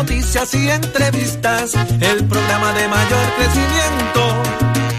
[0.00, 4.42] noticias y entrevistas, el programa de mayor crecimiento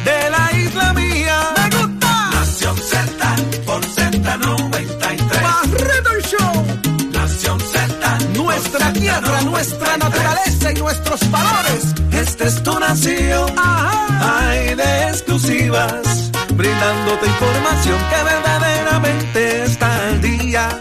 [0.05, 1.53] de la isla mía.
[1.57, 2.29] ¡Me gusta!
[2.31, 3.35] Nación Z
[3.65, 5.41] por Z93.
[5.41, 6.65] Barreto Show.
[7.11, 8.17] Nación Z.
[8.35, 11.95] Nuestra tierra, nuestra naturaleza y nuestros valores.
[12.11, 13.53] Esta es tu nación.
[13.57, 14.49] Ajá.
[14.49, 20.80] Hay de exclusivas, brindándote información que verdaderamente está al día.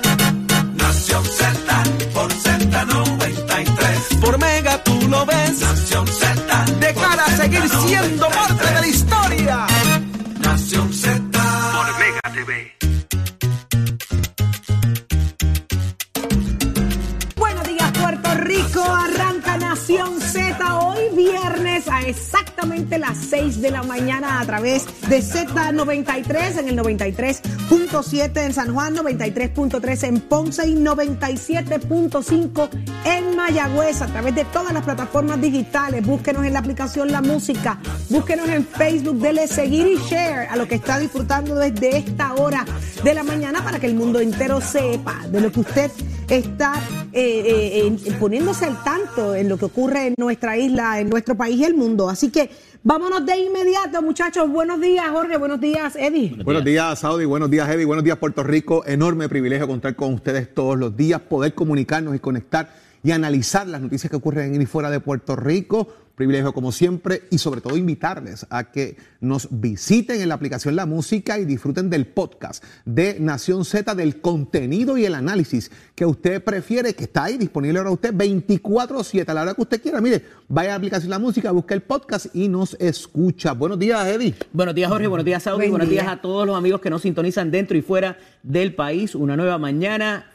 [24.61, 32.69] Través de Z93 en el 93.7 en San Juan, 93.3 en Ponce y 97.5
[33.07, 36.05] en Mayagüez a través de todas las plataformas digitales.
[36.05, 40.69] Búsquenos en la aplicación La Música, búsquenos en Facebook, dele seguir y share a lo
[40.69, 42.67] que está disfrutando desde esta hora
[43.03, 45.91] de la mañana para que el mundo entero sepa de lo que usted
[46.29, 46.75] está
[47.13, 51.59] eh, eh, poniéndose al tanto en lo que ocurre en nuestra isla, en nuestro país
[51.59, 52.09] y el mundo.
[52.09, 52.51] Así que
[52.83, 54.49] vámonos de inmediato, muchachos.
[54.51, 55.37] Buenos días, Jorge.
[55.37, 56.35] Buenos días, Eddie.
[56.43, 57.25] Buenos días, Saudi.
[57.25, 57.85] Buenos días, Eddie.
[57.85, 58.85] Buenos días, Puerto Rico.
[58.87, 62.71] Enorme privilegio contar con ustedes todos los días, poder comunicarnos y conectar
[63.03, 65.89] y analizar las noticias que ocurren en y fuera de Puerto Rico.
[66.21, 70.85] Privilegio como siempre y sobre todo invitarles a que nos visiten en la aplicación La
[70.85, 76.45] Música y disfruten del podcast de Nación Z, del contenido y el análisis que usted
[76.45, 80.03] prefiere, que está ahí disponible ahora usted 24/7 a la hora que usted quiera.
[80.03, 83.53] Mire, vaya a la aplicación La Música, busque el podcast y nos escucha.
[83.53, 84.35] Buenos días, Eddie.
[84.53, 85.07] Buenos días, Jorge.
[85.07, 85.61] Buenos días, Saudi.
[85.61, 86.03] Buen Buenos día.
[86.03, 89.15] días a todos los amigos que nos sintonizan dentro y fuera del país.
[89.15, 90.31] Una nueva mañana,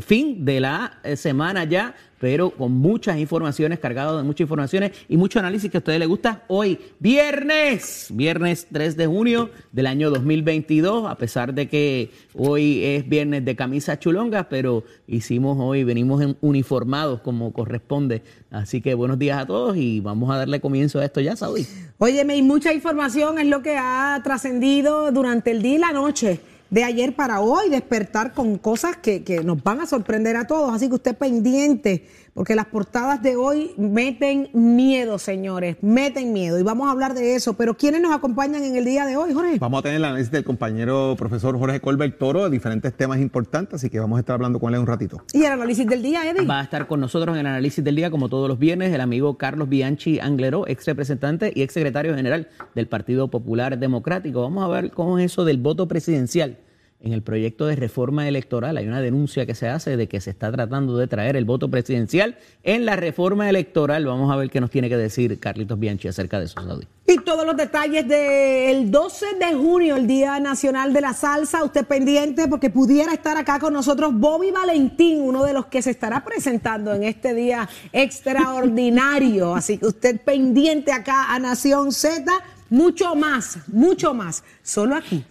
[0.00, 5.38] fin, de la semana ya, pero con muchas informaciones, cargado de muchas informaciones y mucho
[5.38, 6.42] análisis que a ustedes les gusta.
[6.48, 13.08] Hoy, viernes, viernes 3 de junio del año 2022, a pesar de que hoy es
[13.08, 18.22] viernes de camisas chulongas, pero hicimos hoy, venimos en- uniformados como corresponde.
[18.50, 21.66] Así que buenos días a todos y vamos a darle comienzo a esto ya, Saudi.
[21.98, 26.40] Óyeme, y mucha información es lo que ha trascendido durante el día y la noche
[26.74, 30.74] de ayer para hoy, despertar con cosas que, que nos van a sorprender a todos.
[30.74, 36.58] Así que usted pendiente, porque las portadas de hoy meten miedo, señores, meten miedo.
[36.58, 37.54] Y vamos a hablar de eso.
[37.54, 39.58] Pero ¿quiénes nos acompañan en el día de hoy, Jorge?
[39.60, 43.74] Vamos a tener el análisis del compañero profesor Jorge Colbert Toro de diferentes temas importantes,
[43.74, 45.22] así que vamos a estar hablando con él un ratito.
[45.32, 46.44] Y el análisis del día, Eddie.
[46.44, 49.00] Va a estar con nosotros en el análisis del día, como todos los viernes, el
[49.00, 54.42] amigo Carlos Bianchi Angleró, ex representante y ex secretario general del Partido Popular Democrático.
[54.42, 56.58] Vamos a ver cómo es eso del voto presidencial.
[57.04, 60.30] En el proyecto de reforma electoral hay una denuncia que se hace de que se
[60.30, 64.06] está tratando de traer el voto presidencial en la reforma electoral.
[64.06, 66.86] Vamos a ver qué nos tiene que decir Carlitos Bianchi acerca de eso, Saudi.
[67.06, 71.62] Y todos los detalles del 12 de junio, el Día Nacional de la Salsa.
[71.62, 75.90] Usted pendiente porque pudiera estar acá con nosotros Bobby Valentín, uno de los que se
[75.90, 79.54] estará presentando en este día extraordinario.
[79.54, 82.32] Así que usted pendiente acá a Nación Z.
[82.70, 84.42] Mucho más, mucho más.
[84.62, 85.22] Solo aquí.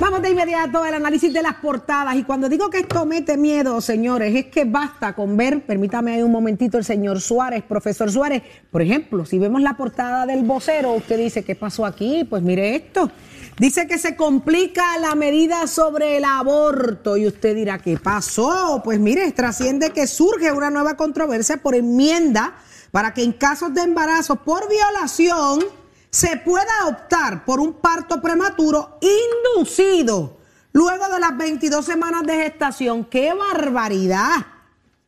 [0.00, 2.16] Vamos de inmediato al análisis de las portadas.
[2.16, 6.22] Y cuando digo que esto mete miedo, señores, es que basta con ver, permítame ahí
[6.22, 8.42] un momentito, el señor Suárez, profesor Suárez.
[8.70, 12.24] Por ejemplo, si vemos la portada del vocero, usted dice, ¿qué pasó aquí?
[12.24, 13.10] Pues mire esto.
[13.58, 17.18] Dice que se complica la medida sobre el aborto.
[17.18, 18.80] Y usted dirá, ¿qué pasó?
[18.82, 22.54] Pues mire, trasciende que surge una nueva controversia por enmienda
[22.90, 25.60] para que en casos de embarazo por violación
[26.10, 30.38] se pueda optar por un parto prematuro inducido
[30.72, 33.04] luego de las 22 semanas de gestación.
[33.04, 34.46] ¡Qué barbaridad!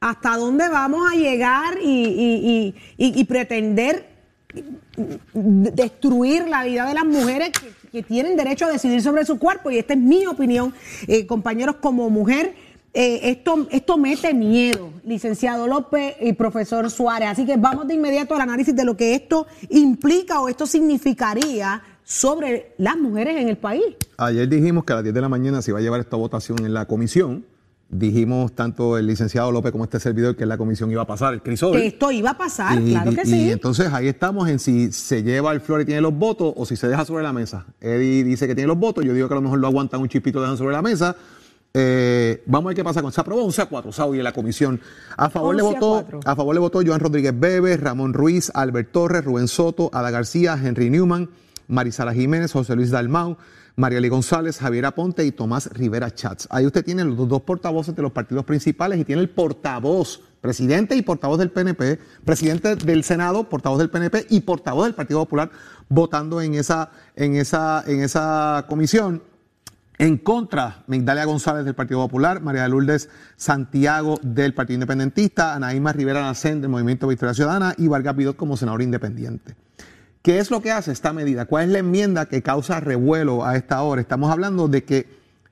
[0.01, 4.11] ¿Hasta dónde vamos a llegar y, pretender
[5.33, 9.71] destruir la vida de las mujeres que, que tienen derecho a decidir sobre su cuerpo?
[9.71, 10.75] Y esta es mi opinión,
[11.07, 12.55] eh, compañeros, como mujer.
[12.95, 17.29] Eh, esto, esto mete miedo, licenciado López y profesor Suárez.
[17.31, 21.83] Así que vamos de inmediato al análisis de lo que esto implica o esto significaría
[22.05, 23.83] sobre las mujeres en el país.
[24.19, 26.59] Ayer dijimos que a las 10 de la mañana se iba a llevar esta votación
[26.65, 27.45] en la comisión.
[27.89, 31.35] Dijimos tanto el licenciado López como este servidor que en la comisión iba a pasar
[31.35, 31.73] el crisol.
[31.77, 33.37] Que esto iba a pasar, Y- claro que y- sí.
[33.47, 36.65] Y entonces ahí estamos en si se lleva el flor y tiene los votos o
[36.65, 37.67] si se deja sobre la mesa.
[37.83, 40.09] Eddie dice que tiene los votos, yo digo que a lo mejor lo aguantan un
[40.09, 41.17] chispito, dejan sobre la mesa.
[41.75, 43.13] Eh, vamos a ver qué pasa con.
[43.13, 44.81] Se aprobó 11 a 4, Saudi, en la comisión.
[45.17, 46.21] A favor, le 11 a votó, 4.
[46.25, 50.59] a favor le votó Joan Rodríguez Bebe, Ramón Ruiz, Albert Torres, Rubén Soto, Ada García,
[50.63, 51.31] Henry Newman,
[51.69, 53.39] Marisara Jiménez, José Luis Dalmau,
[53.77, 56.47] Marieli González, Javier Aponte y Tomás Rivera Chats.
[56.51, 60.95] Ahí usted tiene los dos portavoces de los partidos principales y tiene el portavoz, presidente
[60.95, 65.51] y portavoz del PNP, presidente del Senado, portavoz del PNP y portavoz del Partido Popular
[65.89, 69.23] votando en esa, en esa, en esa comisión.
[69.99, 76.23] En contra, Migdalia González del Partido Popular, María Lourdes Santiago del Partido Independentista, Anaíma Rivera
[76.23, 79.55] Nacén del Movimiento Victoria Ciudadana y Vargas como senador independiente.
[80.23, 81.47] ¿Qué es lo que hace esta medida?
[81.47, 84.01] ¿Cuál es la enmienda que causa revuelo a esta hora?
[84.01, 85.09] Estamos hablando de que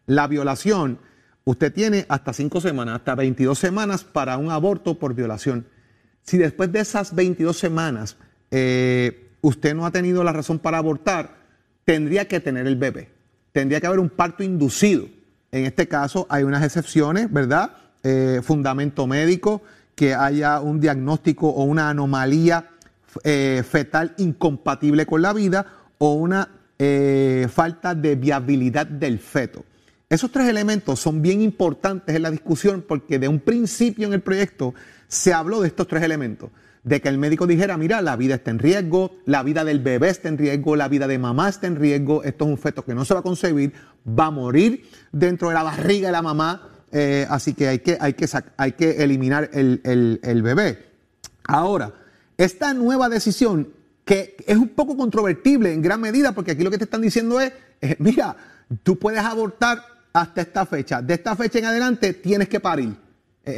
[0.07, 0.99] la violación,
[1.45, 5.67] usted tiene hasta cinco semanas, hasta 22 semanas para un aborto por violación.
[6.23, 8.17] Si después de esas 22 semanas
[8.51, 11.37] eh, usted no ha tenido la razón para abortar,
[11.85, 13.20] tendría que tener el bebé.
[13.53, 15.07] Tendría que haber un parto inducido.
[15.53, 17.73] En este caso hay unas excepciones, ¿verdad?
[18.03, 19.63] Eh, fundamento médico,
[19.95, 22.71] que haya un diagnóstico o una anomalía
[23.25, 25.67] eh, fetal incompatible con la vida
[25.99, 26.49] o una
[26.79, 29.65] eh, falta de viabilidad del feto.
[30.09, 34.21] Esos tres elementos son bien importantes en la discusión porque de un principio en el
[34.21, 34.75] proyecto
[35.11, 36.51] se habló de estos tres elementos.
[36.83, 40.09] De que el médico dijera, mira, la vida está en riesgo, la vida del bebé
[40.09, 42.95] está en riesgo, la vida de mamá está en riesgo, esto es un feto que
[42.95, 43.75] no se va a concebir,
[44.07, 47.99] va a morir dentro de la barriga de la mamá, eh, así que hay que,
[48.01, 48.27] hay que,
[48.57, 50.87] hay que eliminar el, el bebé.
[51.45, 51.93] Ahora,
[52.39, 53.69] esta nueva decisión,
[54.07, 57.39] que es un poco controvertible en gran medida, porque aquí lo que te están diciendo
[57.41, 57.53] es,
[57.83, 58.37] eh, mira,
[58.83, 62.95] tú puedes abortar hasta esta fecha, de esta fecha en adelante tienes que parir.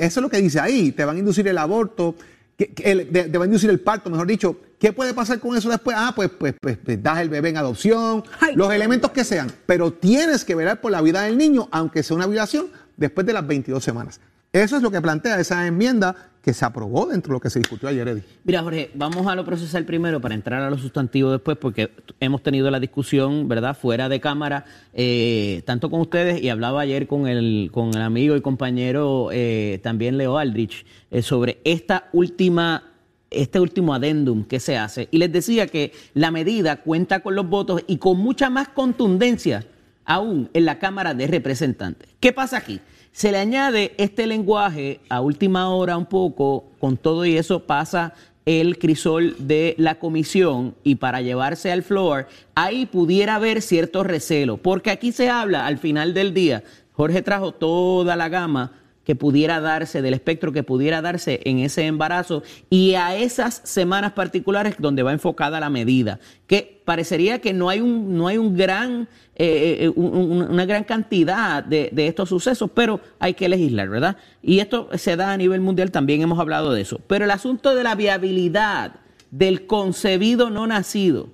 [0.01, 2.15] Eso es lo que dice ahí, te van a inducir el aborto,
[2.57, 4.57] que, te, van a inducir el parto, mejor dicho.
[4.79, 5.97] ¿Qué puede pasar con eso después?
[5.99, 8.25] Ah, pues, pues, pues, pues das el bebé en adopción,
[8.55, 12.17] los elementos que sean, pero tienes que velar por la vida del niño, aunque sea
[12.17, 12.67] una violación,
[12.97, 14.21] después de las 22 semanas.
[14.53, 17.61] Eso es lo que plantea esa enmienda que se aprobó dentro de lo que se
[17.61, 18.25] discutió ayer, Eddie.
[18.45, 22.43] Mira, Jorge, vamos a lo procesal primero para entrar a lo sustantivo después, porque hemos
[22.43, 27.29] tenido la discusión, ¿verdad?, fuera de cámara, eh, tanto con ustedes y hablaba ayer con
[27.29, 32.89] el, con el amigo y compañero eh, también Leo Aldrich eh, sobre esta última
[33.31, 35.09] este último adendum que se hace.
[35.11, 39.65] Y les decía que la medida cuenta con los votos y con mucha más contundencia
[40.05, 42.11] aún en la Cámara de Representantes.
[42.21, 42.81] ¿Qué pasa aquí?
[43.13, 48.15] Se le añade este lenguaje a última hora un poco, con todo y eso pasa
[48.47, 54.57] el crisol de la comisión y para llevarse al floor, ahí pudiera haber cierto recelo,
[54.57, 58.73] porque aquí se habla al final del día, Jorge trajo toda la gama
[59.05, 64.13] que pudiera darse, del espectro que pudiera darse en ese embarazo y a esas semanas
[64.13, 68.57] particulares donde va enfocada la medida, que parecería que no hay un, no hay un
[68.57, 74.17] gran, eh, eh, una gran cantidad de, de, estos sucesos, pero hay que legislar, ¿verdad?
[74.43, 77.01] Y esto se da a nivel mundial, también hemos hablado de eso.
[77.07, 78.97] Pero el asunto de la viabilidad
[79.31, 81.29] del concebido no nacido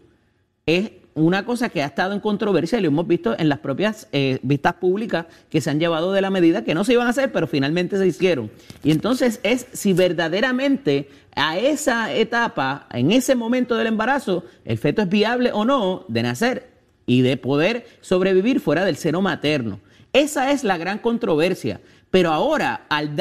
[0.66, 4.08] es una cosa que ha estado en controversia y lo hemos visto en las propias
[4.12, 7.10] eh, vistas públicas que se han llevado de la medida que no se iban a
[7.10, 8.50] hacer, pero finalmente se hicieron.
[8.84, 15.02] Y entonces es si verdaderamente a esa etapa, en ese momento del embarazo, el feto
[15.02, 16.70] es viable o no de nacer
[17.06, 19.80] y de poder sobrevivir fuera del seno materno.
[20.12, 21.80] Esa es la gran controversia.
[22.10, 23.14] Pero ahora, al,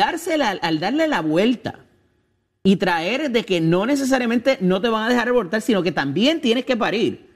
[0.62, 1.80] al darle la vuelta
[2.63, 6.42] y traer de que no necesariamente no te van a dejar abortar, sino que también
[6.42, 7.26] tienes que parir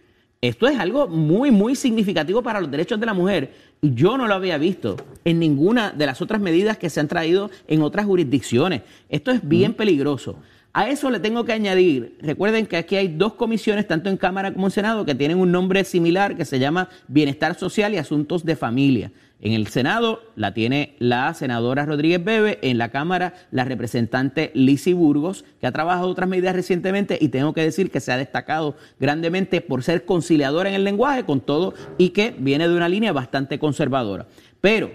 [0.42, 4.28] esto es algo muy, muy significativo para los derechos de la mujer y yo no
[4.28, 8.08] lo había visto en ninguna de las otras medidas que se han traído en otras
[8.08, 8.82] jurisdicciones.
[9.10, 10.36] Esto es bien peligroso.
[10.74, 14.54] A eso le tengo que añadir, recuerden que aquí hay dos comisiones, tanto en Cámara
[14.54, 18.46] como en Senado, que tienen un nombre similar que se llama Bienestar Social y Asuntos
[18.46, 19.12] de Familia.
[19.42, 24.94] En el Senado la tiene la senadora Rodríguez Bebe, en la Cámara la representante Lisi
[24.94, 28.78] Burgos, que ha trabajado otras medidas recientemente y tengo que decir que se ha destacado
[28.98, 33.12] grandemente por ser conciliadora en el lenguaje con todo y que viene de una línea
[33.12, 34.28] bastante conservadora.
[34.62, 34.92] Pero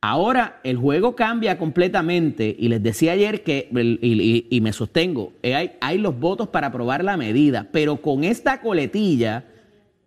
[0.00, 5.72] ahora el juego cambia completamente y les decía ayer que, y, me sostengo, eh, hay,
[5.80, 9.44] hay los votos para aprobar la medida, pero con esta coletilla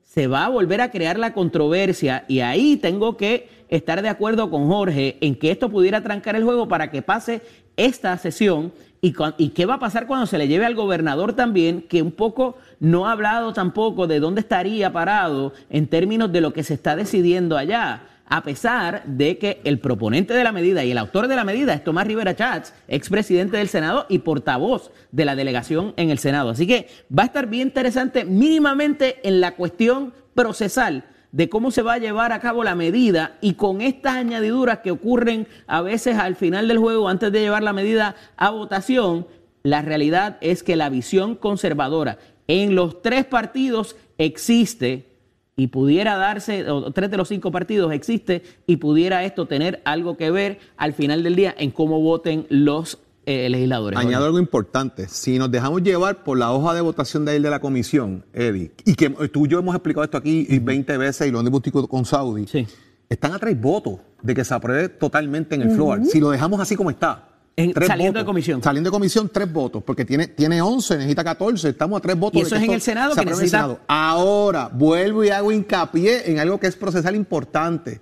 [0.01, 4.49] se va a volver a crear la controversia y ahí tengo que estar de acuerdo
[4.49, 7.41] con Jorge en que esto pudiera trancar el juego para que pase
[7.77, 11.81] esta sesión y, y, qué va a pasar cuando se le lleve al gobernador también,
[11.81, 16.53] que un poco no ha hablado tampoco de dónde estaría parado en términos de lo
[16.53, 20.91] que se está decidiendo allá a pesar de que el proponente de la medida y
[20.91, 25.25] el autor de la medida es Tomás Rivera Chats, expresidente del Senado y portavoz de
[25.25, 26.51] la delegación en el Senado.
[26.51, 31.81] Así que va a estar bien interesante mínimamente en la cuestión procesal de cómo se
[31.81, 36.15] va a llevar a cabo la medida y con estas añadiduras que ocurren a veces
[36.17, 39.27] al final del juego antes de llevar la medida a votación,
[39.63, 45.10] la realidad es que la visión conservadora en los tres partidos existe
[45.55, 50.17] y pudiera darse, o tres de los cinco partidos existe, y pudiera esto tener algo
[50.17, 53.99] que ver al final del día en cómo voten los eh, legisladores.
[53.99, 55.07] Añado algo importante.
[55.07, 58.71] Si nos dejamos llevar por la hoja de votación de ahí de la comisión, Eddie,
[58.85, 61.87] y que tú y yo hemos explicado esto aquí 20 veces y lo hemos discutido
[61.87, 62.65] con Saudi, Sí.
[63.09, 66.05] están a tres votos de que se apruebe totalmente en el floor.
[66.05, 67.27] Si lo dejamos así como está.
[67.63, 68.61] En- saliendo de comisión.
[68.63, 72.39] Saliendo de comisión, tres votos, porque tiene, tiene 11, necesita 14, estamos a tres votos.
[72.39, 73.79] Y eso es en el Senado, se que necesita- Senado.
[73.87, 77.99] Ahora, vuelvo y hago hincapié en algo que es procesal importante.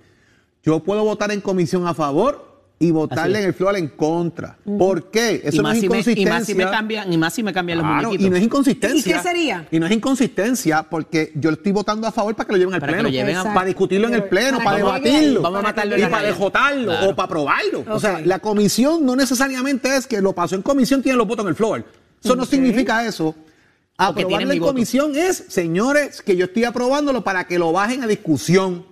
[0.62, 2.49] Yo puedo votar en comisión a favor
[2.82, 4.56] y votarle en el floor en contra.
[4.78, 5.42] ¿Por qué?
[5.44, 6.32] Eso y, no es si me, y inconsistencia.
[6.34, 8.26] más si me cambian, y más si me cambian los Claro, muñequitos.
[8.26, 9.10] y no es inconsistencia.
[9.10, 9.68] ¿Y qué sería?
[9.70, 12.80] Y no es inconsistencia porque yo estoy votando a favor para que lo lleven al
[12.80, 13.08] Para que pleno.
[13.10, 15.42] lo lleven a- para discutirlo en el pleno, para debatirlo.
[15.42, 17.10] vamos a matarlo y para dejotarlo Claro.
[17.10, 17.84] o para aprobarlo.
[17.90, 21.44] O sea, la comisión no necesariamente es que lo pasó en comisión, tiene los votos
[21.44, 21.84] en el floor.
[22.24, 23.34] Eso no significa eso.
[23.98, 24.72] Aprobarlo en voto.
[24.72, 28.86] comisión es, señores, que yo estoy aprobándolo para que lo bajen a discusión.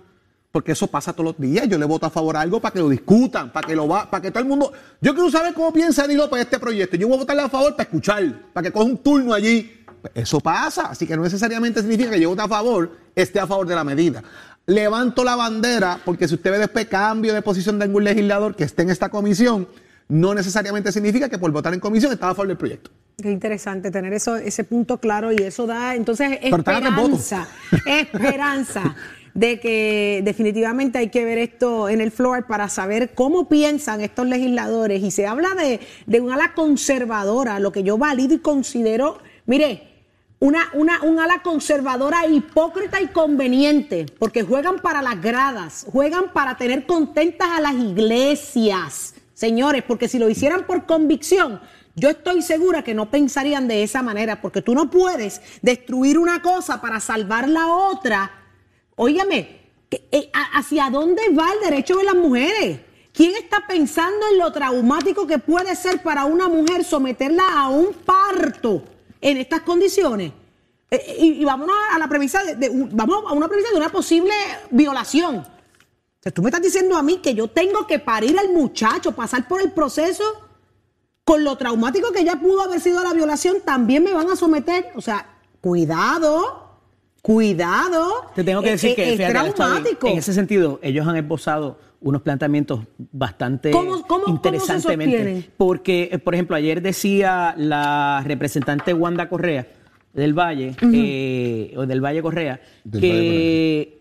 [0.51, 1.67] Porque eso pasa todos los días.
[1.67, 4.09] Yo le voto a favor a algo para que lo discutan, para que lo va,
[4.09, 4.71] para que todo el mundo.
[4.99, 6.97] Yo quiero saber cómo piensa Eddie López este proyecto.
[6.97, 9.85] Yo voy a votarle a favor para escuchar, para que coja un turno allí.
[10.01, 10.87] Pues Eso pasa.
[10.87, 13.83] Así que no necesariamente significa que yo vote a favor, esté a favor de la
[13.83, 14.23] medida.
[14.65, 18.63] Levanto la bandera, porque si usted ve después cambio de posición de algún legislador que
[18.63, 19.67] esté en esta comisión,
[20.07, 22.89] no necesariamente significa que por votar en comisión está a favor del proyecto.
[23.21, 27.47] Qué interesante tener eso, ese punto claro y eso da entonces esperanza,
[27.85, 28.95] esperanza
[29.33, 34.27] de que definitivamente hay que ver esto en el floor para saber cómo piensan estos
[34.27, 39.19] legisladores y se habla de, de un ala conservadora, lo que yo valido y considero,
[39.45, 39.89] mire,
[40.39, 46.55] una, una, un ala conservadora hipócrita y conveniente, porque juegan para las gradas, juegan para
[46.55, 51.59] tener contentas a las iglesias, señores, porque si lo hicieran por convicción,
[51.95, 56.41] yo estoy segura que no pensarían de esa manera, porque tú no puedes destruir una
[56.41, 58.38] cosa para salvar la otra.
[59.01, 62.81] Óigame, eh, ¿hacia dónde va el derecho de las mujeres?
[63.13, 67.93] ¿Quién está pensando en lo traumático que puede ser para una mujer someterla a un
[67.93, 68.83] parto
[69.21, 70.33] en estas condiciones?
[70.91, 74.33] Eh, y, y vámonos a la premisa de, vamos a una premisa de una posible
[74.69, 75.47] violación.
[76.25, 79.47] O tú me estás diciendo a mí que yo tengo que parir al muchacho, pasar
[79.47, 80.25] por el proceso
[81.23, 84.91] con lo traumático que ya pudo haber sido la violación, también me van a someter.
[84.95, 86.68] O sea, cuidado,
[87.21, 88.07] cuidado.
[88.35, 90.07] Te tengo que Eh, decir eh, que es fíjate, traumático.
[90.07, 95.49] en ese sentido, ellos han esbozado unos planteamientos bastante ¿Cómo- cómo- cómo se interesantemente.
[95.57, 99.67] porque, eh, por ejemplo, ayer decía la representante Wanda Correa
[100.13, 103.99] del Valle, eh, o del Valle Correa, Del que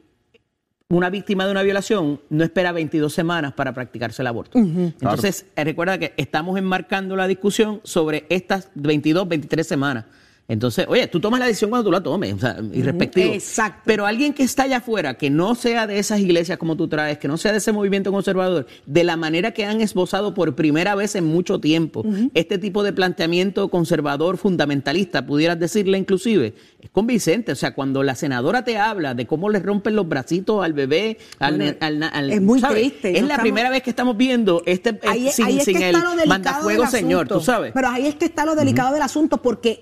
[0.90, 4.58] una víctima de una violación no espera 22 semanas para practicarse el aborto.
[4.58, 10.06] Entonces, recuerda que estamos enmarcando la discusión sobre estas 22, 23 semanas.
[10.50, 13.34] Entonces, oye, tú tomas la decisión cuando tú la tomes, o sea, irrespectivo.
[13.34, 13.82] Exacto.
[13.84, 17.18] Pero alguien que está allá afuera, que no sea de esas iglesias como tú traes,
[17.18, 20.94] que no sea de ese movimiento conservador, de la manera que han esbozado por primera
[20.94, 22.02] vez en mucho tiempo
[22.32, 27.52] este tipo de planteamiento conservador fundamentalista, pudieras decirle inclusive, es convincente.
[27.52, 31.18] O sea, cuando la senadora te habla de cómo le rompen los bracitos al bebé,
[31.40, 32.78] al, Bueno, al- al- es muy ¿sabes?
[32.80, 35.58] triste, Es no la estamos- primera vez que estamos viendo este eh, Ahí, sin, ahí
[35.58, 37.72] es sin que el está lo delicado mandafuego señor, tú sabes.
[37.74, 39.78] Pero ahí es que está lo delicado del asunto, porque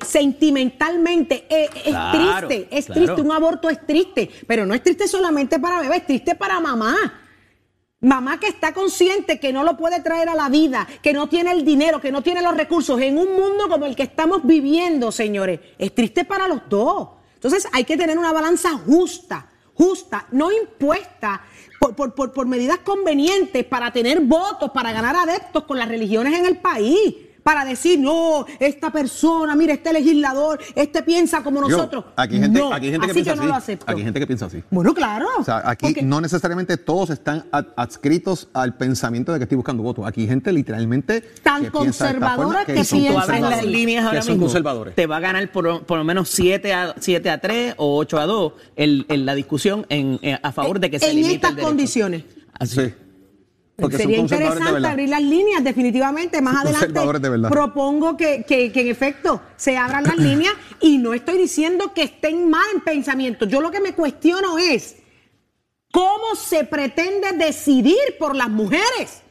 [0.67, 3.01] sentimentalmente eh, es, Claro, triste, es claro.
[3.03, 6.61] triste, un aborto es triste, pero no es triste solamente para bebé, es triste para
[6.61, 6.97] mamá.
[8.01, 11.53] Mamá que está consciente que no lo puede traer a la vida, que no tiene
[11.53, 15.11] el dinero, que no tiene los recursos, en un mundo como el que estamos viviendo,
[15.11, 17.09] señores, es triste para los dos.
[17.35, 21.43] Entonces hay que tener una balanza justa, justa, no impuesta
[21.81, 26.39] por, por- por- por medidas convenientes para tener votos, para ganar adeptos con las religiones
[26.39, 27.15] en el país.
[27.47, 32.05] Para decir, no, esta persona, mira, este legislador, este piensa como Yo, nosotros.
[32.17, 33.49] aquí hay gente, No, aquí hay gente que así piensa yo no así.
[33.51, 33.87] lo acepto.
[33.89, 34.65] Aquí hay gente que piensa así.
[34.69, 35.29] Bueno, claro.
[35.39, 39.55] O sea, aquí porque- no necesariamente todos están ad- adscritos al pensamiento de que estoy
[39.55, 40.05] buscando votos.
[40.09, 43.55] Aquí hay gente literalmente Tan que conservadora que son piensa tú abres así.
[43.55, 44.95] las líneas ahora mismo, conservadores.
[44.97, 48.19] te va a ganar por, por lo menos 7 a, 7 a 3 o 8
[48.19, 51.53] a 2 el, el- la discusión en, a favor de que se en limite estas
[51.53, 52.25] el condiciones.
[52.59, 52.75] Así.
[52.87, 52.95] Sí.
[53.77, 56.41] Porque Sería interesante abrir las líneas, definitivamente.
[56.41, 56.87] Más adelante
[57.51, 62.03] propongo que, que- que en efecto se abran las líneas y no estoy diciendo que
[62.05, 63.45] estén mal en pensamiento.
[63.47, 64.97] Yo lo que me cuestiono es
[65.93, 69.23] cómo se pretende decidir por las mujeres.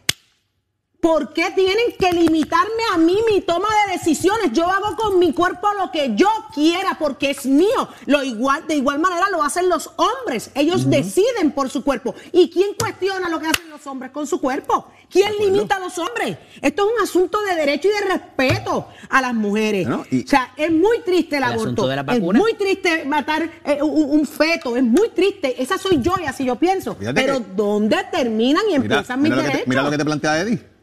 [1.05, 4.51] ¿Por qué tienen que limitarme a mí mi toma de decisiones?
[4.53, 7.87] Yo hago con mi cuerpo lo que yo quiera porque es mío.
[8.07, 10.49] Lo igual, de igual manera lo hacen los hombres.
[10.55, 12.15] Ellos deciden por su cuerpo.
[12.31, 14.87] ¿Y quién cuestiona lo que hacen los hombres con su cuerpo?
[15.07, 16.39] ¿Quién limita a los hombres?
[16.59, 19.87] Esto es un asunto de derecho y de respeto a las mujeres.
[19.87, 21.87] Bueno, o sea, es muy triste el, El aborto.
[21.87, 24.75] de es muy triste matar eh, un, un feto.
[24.75, 25.61] Es muy triste.
[25.61, 26.95] Esa soy yo y así yo pienso.
[26.95, 29.67] Fíjate Pero que- ¿dónde terminan y Mira, empiezan mis mira lo que te, derechos?
[29.69, 30.74] mira lo que te plantea Eddie.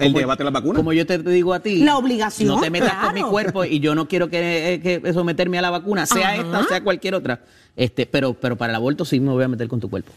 [0.00, 0.76] El Como- debate de la vacuna.
[0.76, 1.82] Como yo te digo a ti.
[1.82, 5.12] La obligación, No te metas con mi cuerpo y yo no quiero que, eh, que
[5.12, 6.36] someterme a la vacuna, sea Ajá.
[6.36, 7.40] esta o sea cualquier otra.
[7.74, 10.12] Este, pero, pero para el aborto sí me voy a meter con tu cuerpo.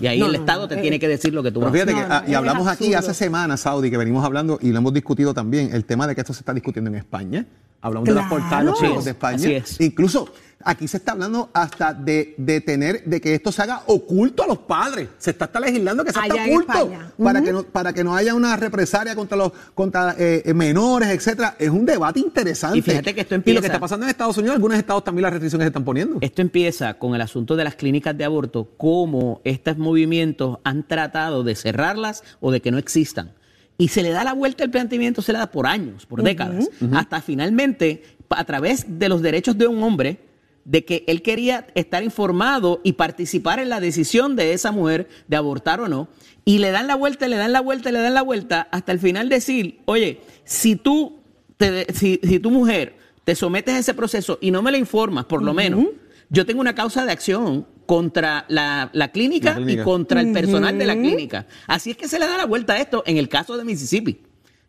[0.00, 1.60] Y ahí No, el no, Estado no, te eh, tiene que decir lo que tú
[1.60, 2.04] Pero vas a fíjate hacer.
[2.04, 4.78] que, No, no, ah, y hablamos aquí hace semanas, Saudi, que venimos hablando y lo
[4.78, 7.44] hemos discutido también, el tema de que esto se está discutiendo en España.
[7.86, 8.64] Hablamos de Claro.
[8.66, 9.36] los Sí, chicos de España.
[9.36, 9.80] así es.
[9.80, 10.28] Incluso
[10.64, 14.48] aquí se está hablando hasta de, de tener, de que esto se haga oculto a
[14.48, 15.08] los padres.
[15.18, 16.90] Se está, está legislando que se en oculto
[17.22, 21.54] para, que no, para que no haya una represalia contra los contra eh, menores, etcétera.
[21.58, 22.78] Es un debate interesante.
[22.78, 25.04] Y fíjate que esto Y lo que empieza- está pasando en Estados Unidos, algunos estados
[25.04, 26.18] también las restricciones se están poniendo.
[26.20, 31.44] Esto empieza con el asunto de las clínicas de aborto, cómo estos movimientos han tratado
[31.44, 33.30] de cerrarlas o de que no existan.
[33.78, 36.68] Y se le da la vuelta al planteamiento, se le da por años, por décadas,
[36.94, 40.18] hasta finalmente, a través de los derechos de un hombre,
[40.64, 45.36] de que él quería estar informado y participar en la decisión de esa mujer de
[45.36, 46.08] abortar o no,
[46.44, 48.98] y le dan la vuelta, le dan la vuelta, le dan la vuelta, hasta el
[48.98, 51.18] final decir, oye, si tú,
[51.56, 55.24] te- si, si tu mujer te sometes a ese proceso y no me la informas,
[55.26, 55.84] por lo menos,
[56.30, 59.82] yo tengo una causa de acción contra la, la clínica, La clínica.
[59.82, 61.46] y contra el personal de la clínica.
[61.66, 64.20] Así es que se le da la vuelta a esto en el caso de Mississippi.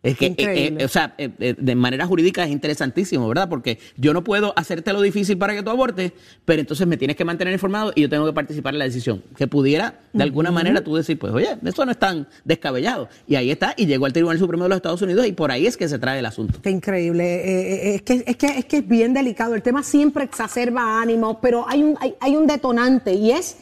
[0.02, 0.34] Es que, eh,
[0.78, 3.48] eh, o sea, eh, eh, de manera jurídica es interesantísimo, ¿verdad?
[3.48, 6.12] Porque yo no puedo hacerte lo difícil para que tú abortes,
[6.44, 9.24] pero entonces me tienes que mantener informado y yo tengo que participar en la decisión.
[9.36, 13.08] Que pudiera, de alguna manera, tú decir, pues, oye, eso no es tan descabellado.
[13.26, 15.66] Y ahí está, y llegó al Tribunal Supremo de los Estados Unidos y por ahí
[15.66, 16.60] es que se trae el asunto.
[16.62, 17.24] Qué increíble.
[17.24, 19.56] Eh, es, que, es, que, es que es bien delicado.
[19.56, 23.56] El tema siempre exacerba ánimos, pero hay un, hay, hay un detonante y es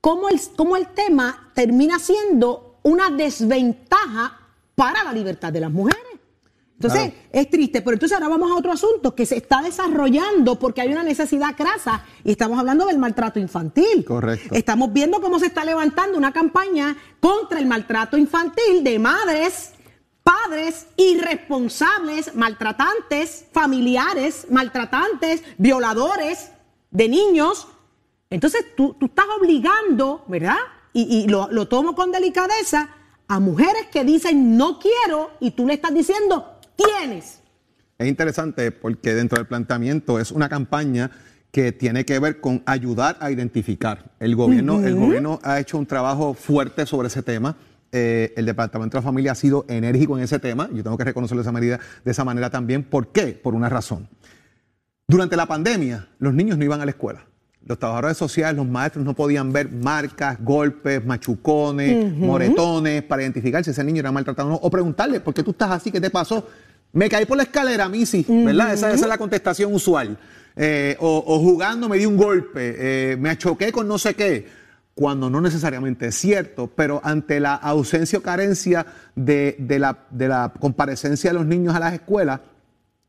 [0.00, 4.45] cómo el, cómo el tema termina siendo una desventaja
[4.76, 6.00] para la libertad de las mujeres.
[6.74, 7.28] Entonces, Claro.
[7.32, 10.92] es triste, pero entonces ahora vamos a otro asunto que se está desarrollando porque hay
[10.92, 14.04] una necesidad crasa y estamos hablando del maltrato infantil.
[14.04, 14.54] Correcto.
[14.54, 19.72] Estamos viendo cómo se está levantando una campaña contra el maltrato infantil de madres,
[20.22, 26.50] padres irresponsables, maltratantes, familiares, maltratantes, violadores
[26.90, 27.68] de niños.
[28.28, 30.58] Entonces tú, tú estás obligando, ¿verdad?
[30.92, 32.90] Y, y lo, lo tomo con delicadeza
[33.28, 37.40] a mujeres que dicen no quiero y tú le estás diciendo tienes.
[37.98, 41.10] Es interesante porque dentro del planteamiento es una campaña
[41.50, 44.10] que tiene que ver con ayudar a identificar.
[44.20, 47.56] El gobierno, el gobierno ha hecho un trabajo fuerte sobre ese tema.
[47.92, 50.68] Eh, el Departamento de la Familia ha sido enérgico en ese tema.
[50.74, 52.82] Yo tengo que reconocerlo de esa manera, de esa manera también.
[52.82, 53.28] ¿Por qué?
[53.28, 54.08] Por una razón.
[55.08, 57.24] Durante la pandemia, los niños no iban a la escuela.
[57.66, 63.70] Los trabajadores sociales, los maestros no podían ver marcas, golpes, machucones, moretones para identificar si
[63.70, 64.56] ese niño era maltratado o no.
[64.56, 65.90] O preguntarle, ¿por qué tú estás así?
[65.90, 66.46] ¿Qué te pasó?
[66.92, 68.72] Me caí por la escalera, Missy, ¿verdad?
[68.72, 70.16] Esa, esa es la contestación usual.
[70.54, 74.46] Eh, o, o jugando me di un golpe, eh, me choqué con no sé qué
[74.96, 80.26] cuando no necesariamente es cierto, pero ante la ausencia o carencia de, de la, de
[80.26, 82.40] la comparecencia de los niños a las escuelas,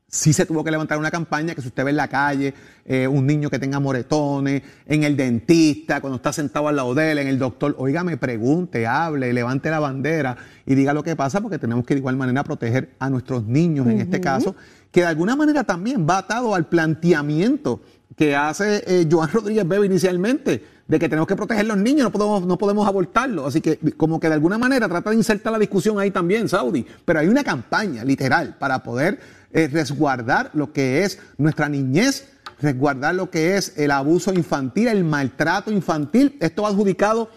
[0.08, 2.54] sí se tuvo que levantar una campaña que si usted ve en la calle
[2.86, 7.12] eh, un niño que tenga moretones, en el dentista, cuando está sentado al lado de
[7.12, 11.14] él, en el doctor, oiga, me pregunte, hable, levante la bandera y diga lo que
[11.14, 14.56] pasa, porque tenemos que de igual manera proteger a nuestros niños en este caso,
[14.90, 17.82] que de alguna manera también va atado al planteamiento
[18.16, 22.04] que hace eh, Joan Rodríguez Bebe inicialmente, de que tenemos que proteger a los niños,
[22.04, 23.46] no podemos, no podemos abortarlos.
[23.46, 26.84] Así que como que de alguna manera trata de insertar la discusión ahí también, Saudi.
[27.04, 29.20] Pero hay una campaña literal para poder
[29.52, 32.28] eh, resguardar lo que es nuestra niñez,
[32.60, 36.36] resguardar lo que es el abuso infantil, el maltrato infantil.
[36.40, 37.30] Esto va adjudicado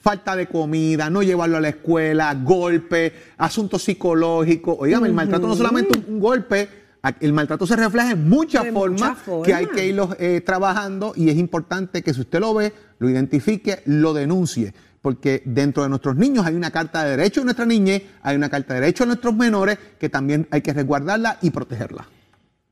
[0.00, 4.76] falta de comida, no llevarlo a la escuela, golpe, asuntos psicológicos.
[4.78, 6.68] Oigan, el maltrato no solamente un, un golpe,
[7.20, 11.28] el maltrato se refleja en muchas De formas que hay que irlos eh, trabajando y
[11.30, 14.74] es importante que si usted lo ve, lo identifique, lo denuncie.
[15.02, 18.48] Porque dentro de nuestros niños hay una carta de derecho de nuestra niñez, hay una
[18.48, 22.06] carta de derecho de nuestros menores que también hay que resguardarla y protegerla.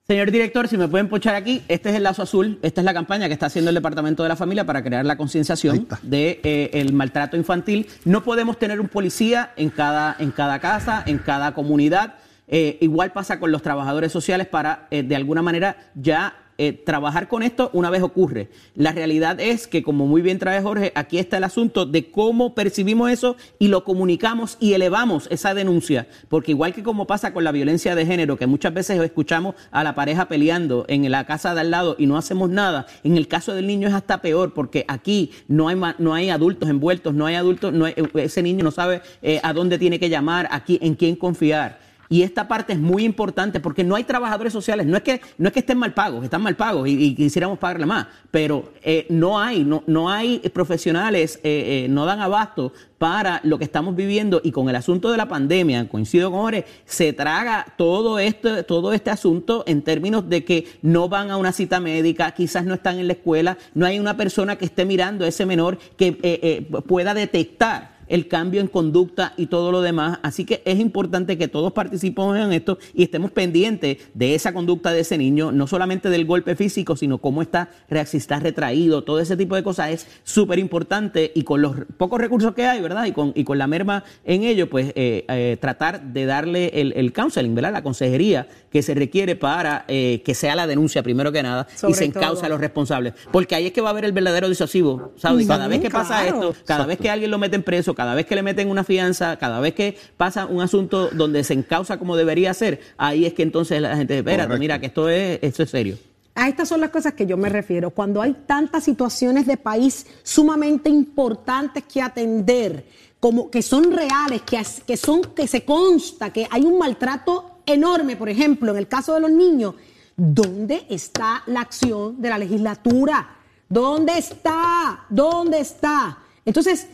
[0.07, 2.95] Señor director, si me pueden pochar aquí, este es el lazo azul, esta es la
[2.95, 5.99] campaña que está haciendo el Departamento de la Familia para crear la concienciación está.
[6.03, 7.89] de eh, el maltrato infantil.
[8.05, 12.15] No podemos tener un policía en cada, en cada casa, en cada comunidad.
[12.47, 17.29] Eh, igual pasa con los trabajadores sociales para, eh, de alguna manera, ya eh, trabajar
[17.29, 18.49] con esto una vez ocurre.
[18.75, 22.55] La realidad es que, como muy bien trae Jorge, aquí está el asunto de cómo
[22.55, 26.09] percibimos eso y lo comunicamos y elevamos esa denuncia.
[26.29, 29.85] Porque igual que como pasa con la violencia de género, que muchas veces escuchamos a
[29.85, 33.29] la pareja peleando en la casa de al lado y no hacemos nada, en el
[33.29, 37.27] caso del niño es hasta peor, porque aquí no hay, no hay adultos envueltos, no
[37.27, 40.95] hay adultos, no ese niño no sabe eh, a dónde tiene que llamar, aquí, en
[40.95, 41.86] quién confiar.
[42.09, 44.87] Y esta parte es muy importante porque no hay trabajadores sociales.
[44.87, 47.87] No es que, no es que estén mal pagos, están mal pagos y, quisiéramos pagarle
[47.87, 53.40] más, pero eh, no hay, no, no hay profesionales, eh, eh, no dan abasto para
[53.42, 57.12] lo que estamos viviendo y con el asunto de la pandemia, coincido con Jorge, se
[57.12, 61.81] traga todo este, todo este asunto en términos de que no van a una cita
[61.81, 65.29] médica, quizás no están en la escuela, no hay una persona que esté mirando a
[65.29, 70.19] ese menor que pueda detectar el cambio en conducta y todo lo demás.
[70.23, 74.92] Así que es importante que todos participemos en esto y estemos pendientes de esa conducta
[74.92, 77.71] de ese niño, no solamente del golpe físico, sino cómo está,
[78.07, 82.21] si está retraído, todo ese tipo de cosas es súper importante y con los pocos
[82.21, 83.07] recursos que hay, ¿verdad?
[83.07, 86.92] Y con, y con la merma en ello, pues eh, eh, tratar de darle el,
[86.97, 87.73] el, counseling, ¿verdad?
[87.73, 91.95] La consejería que se requiere para eh, que sea la denuncia, primero que nada, y
[91.95, 93.14] se encauce a los responsables.
[93.33, 95.47] Porque ahí es que va a haber el verdadero disuasivo, Saudi.
[95.47, 98.26] Cada vez que pasa esto, cada vez que alguien lo mete en preso, cada vez
[98.26, 102.16] que le meten una fianza, cada vez que pasa un asunto donde se encausa como
[102.16, 105.70] debería ser, ahí es que entonces la gente, espérate, mira que esto es, esto es
[105.70, 105.98] serio.
[106.35, 107.90] A estas son las cosas que yo me refiero.
[107.90, 112.85] Cuando hay tantas situaciones de país sumamente importantes que atender,
[113.18, 118.16] como que son reales, que, que, son, que se consta que hay un maltrato enorme,
[118.16, 119.74] por ejemplo, en el caso de los niños,
[120.14, 123.37] ¿dónde está la acción de la legislatura?
[123.68, 125.06] ¿Dónde está?
[125.09, 126.18] ¿Dónde está?
[126.44, 126.87] Entonces,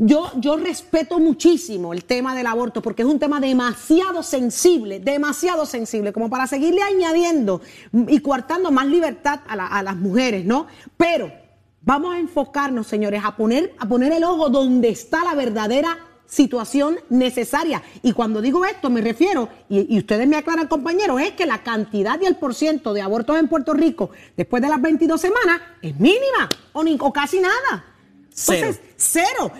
[0.00, 5.66] yo, yo respeto muchísimo el tema del aborto porque es un tema demasiado sensible, demasiado
[5.66, 7.60] sensible, como para seguirle añadiendo
[7.92, 10.66] y coartando más libertad a, las mujeres, ¿no?
[10.96, 11.30] Pero
[11.82, 16.98] vamos a enfocarnos, señores, a poner, a poner el ojo donde está la verdadera situación
[17.10, 17.82] necesaria.
[18.02, 22.18] Y cuando digo esto me refiero, y, ustedes me aclaran compañeros, es que la cantidad
[22.20, 26.48] y el porciento de abortos en Puerto Rico después de las 22 semanas es mínima
[26.72, 27.84] o, ni, o casi nada.
[28.30, 28.89] Entonces, cero.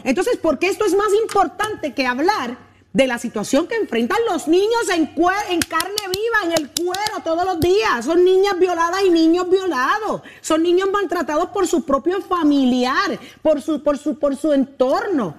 [0.04, 2.58] Entonces, ¿por qué esto es más importante que hablar
[2.92, 5.02] de la situación que enfrentan los niños en,
[5.48, 8.04] en carne viva, en el cuero todos los días?
[8.04, 10.22] Son niñas violadas y niños violados.
[10.40, 15.34] Son niños maltratados por su propio familiar, por su, por su, por su entorno.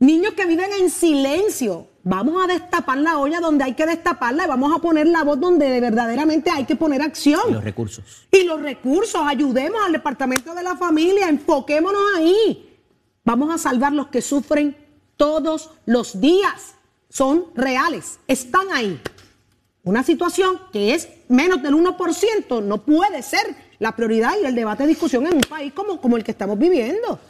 [0.00, 1.86] Niños que viven en silencio.
[2.04, 5.38] Vamos a destapar la olla donde hay que destaparla y vamos a poner la voz
[5.38, 7.42] donde verdaderamente hay que poner acción.
[7.50, 8.26] Y los recursos.
[8.30, 9.20] Y los recursos.
[9.24, 11.28] Ayudemos al Departamento de la Familia.
[11.28, 12.67] Enfoquémonos ahí.
[13.28, 14.74] Vamos a salvar los que sufren
[15.18, 16.76] todos los días.
[17.10, 18.98] Son reales, están ahí.
[19.82, 24.84] Una situación que es menos del 1% no puede ser la prioridad y el debate
[24.84, 27.20] de discusión en un país como, como el que estamos viviendo.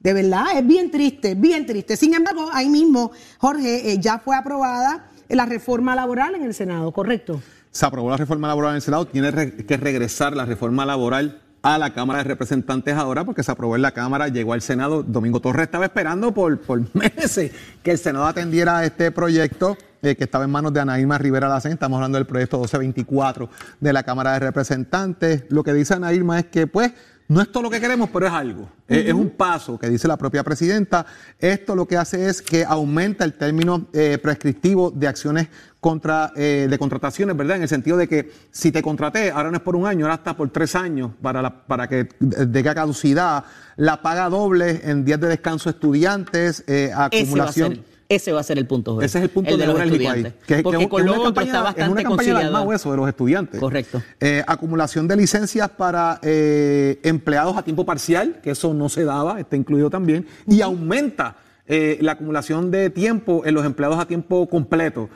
[0.00, 1.96] De verdad, es bien triste, bien triste.
[1.96, 6.90] Sin embargo, ahí mismo, Jorge, eh, ya fue aprobada la reforma laboral en el Senado,
[6.90, 7.40] ¿correcto?
[7.70, 9.30] Se aprobó la reforma laboral en el Senado, tiene
[9.64, 13.82] que regresar la reforma laboral a la Cámara de Representantes ahora, porque se aprobó en
[13.82, 15.02] la Cámara, llegó al Senado.
[15.02, 19.76] Domingo Torres estaba esperando por, por meses que el Senado atendiera este proyecto.
[20.02, 23.50] Eh, que estaba en manos de Ana Irma Rivera Lacen, estamos hablando del proyecto 1224
[23.80, 25.44] de la Cámara de Representantes.
[25.50, 26.92] Lo que dice Ana Irma es que, pues,
[27.30, 28.68] no es todo lo que queremos, pero es algo.
[28.88, 31.06] es, un paso que dice la propia presidenta.
[31.38, 35.46] Esto lo que hace es que aumenta el término eh, prescriptivo de acciones
[35.78, 37.58] contra, eh, de contrataciones, ¿verdad?
[37.58, 40.16] En el sentido de que si te contraté, ahora no es por un año, ahora
[40.16, 43.44] está por tres años para, la, para que deje caducidad,
[43.76, 47.84] la paga doble en días de descanso estudiantes, eh, acumulación.
[48.10, 49.00] Ese va a ser el punto.
[49.00, 50.34] Ese es el punto de, los estudiantes.
[50.44, 53.60] Que, Porque con lo otro está bastante es una campaña de eso de los estudiantes.
[53.60, 54.02] Correcto.
[54.18, 59.38] Eh, acumulación de licencias para eh, empleados a tiempo parcial, que eso no se daba,
[59.38, 61.36] está incluido también, y aumenta
[61.68, 65.08] eh, la acumulación de tiempo en los empleados a tiempo completo,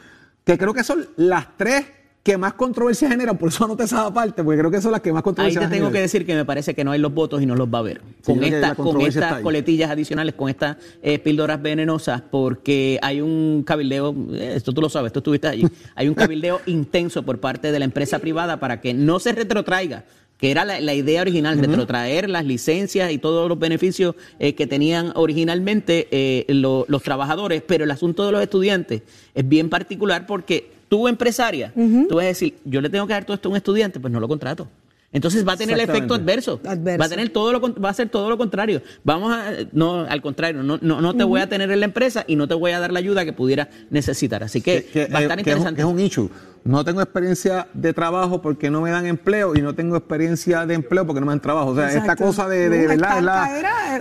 [0.44, 1.86] que creo que son las tres
[2.24, 5.12] que más controversia generan, por eso anoté esa parte, porque creo que son las que
[5.12, 7.42] más controversia Ahí te tengo que decir que me parece que no hay los votos
[7.42, 8.00] y no los va a haber.
[8.24, 8.40] con,
[8.76, 14.72] con estas coletillas adicionales, con estas eh, píldoras venenosas, porque hay un cabildeo, eh, esto
[14.72, 18.18] tú lo sabes, tú estuviste allí, hay un cabildeo intenso por parte de la empresa
[18.18, 20.04] privada para que no se retrotraiga
[20.38, 25.12] que era la, idea original, retrotraer las licencias y todos los beneficios eh, que tenían
[25.14, 31.72] originalmente los trabajadores, pero el asunto de los estudiantes es bien particular porque tú empresaria,
[31.74, 34.12] tú vas a decir, yo le tengo que dar todo esto a un estudiante, pues
[34.12, 34.68] no lo contrato.
[35.14, 36.60] Entonces va a tener el efecto adverso.
[36.66, 36.98] Adverso.
[36.98, 38.82] Va a tener todo lo va a ser todo lo contrario.
[39.04, 42.24] Vamos a no al contrario, no no, no te voy a tener en la empresa
[42.26, 44.42] y no te voy a dar la ayuda que pudiera necesitar.
[44.42, 45.76] Así que, que, va a eh, estar que es un- interesante.
[45.76, 46.30] que es un issue.
[46.64, 50.74] No tengo experiencia de trabajo porque no me dan empleo y no tengo experiencia de
[50.74, 51.70] empleo porque no me dan trabajo.
[51.70, 53.96] O sea, esta cosa de, de verdad es estanca era,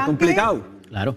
[0.00, 0.62] el complicado.
[0.88, 1.16] Claro.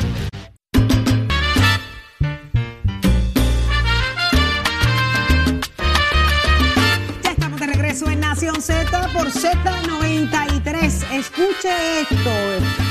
[8.31, 10.85] Nación Z por Z93.
[11.11, 12.29] Escuche esto.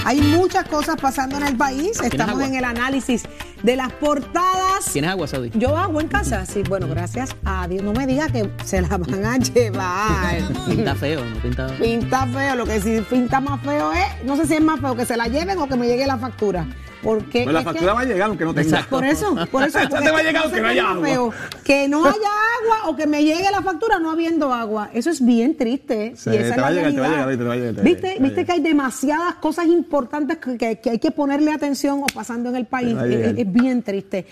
[0.05, 1.98] Hay muchas cosas pasando en el país.
[1.98, 2.46] Estamos agua?
[2.46, 3.22] en el análisis
[3.62, 4.85] de las portadas.
[4.92, 5.50] ¿Tienes agua, Saudi?
[5.55, 7.83] Yo hago en casa, sí, bueno, gracias a Dios.
[7.83, 10.42] No me diga que se la van a llevar.
[10.68, 11.68] Pinta feo, no pinta.
[11.79, 14.94] Pinta feo, lo que sí pinta más feo es, no sé si es más feo
[14.94, 16.66] que se la lleven o que me llegue la factura.
[17.02, 18.68] Porque Pues la es que- factura va a llegar aunque no tenga.
[18.68, 18.96] Exacto.
[18.96, 19.78] por eso, por eso.
[19.80, 21.06] Esa porque te va a llegar aunque no haya agua.
[21.06, 21.32] feo,
[21.64, 24.90] que no haya agua o que me llegue la factura no habiendo agua.
[24.92, 26.12] Eso es bien triste.
[26.16, 27.80] Sí, y esa te va llegar, te va a llegar, te va a llegar, te
[27.80, 31.10] va ¿Viste, te va viste que hay demasiadas cosas importantes que, que- que hay que
[31.10, 32.94] ponerle atención o pasando en el país.
[33.08, 34.26] Es, es bien triste.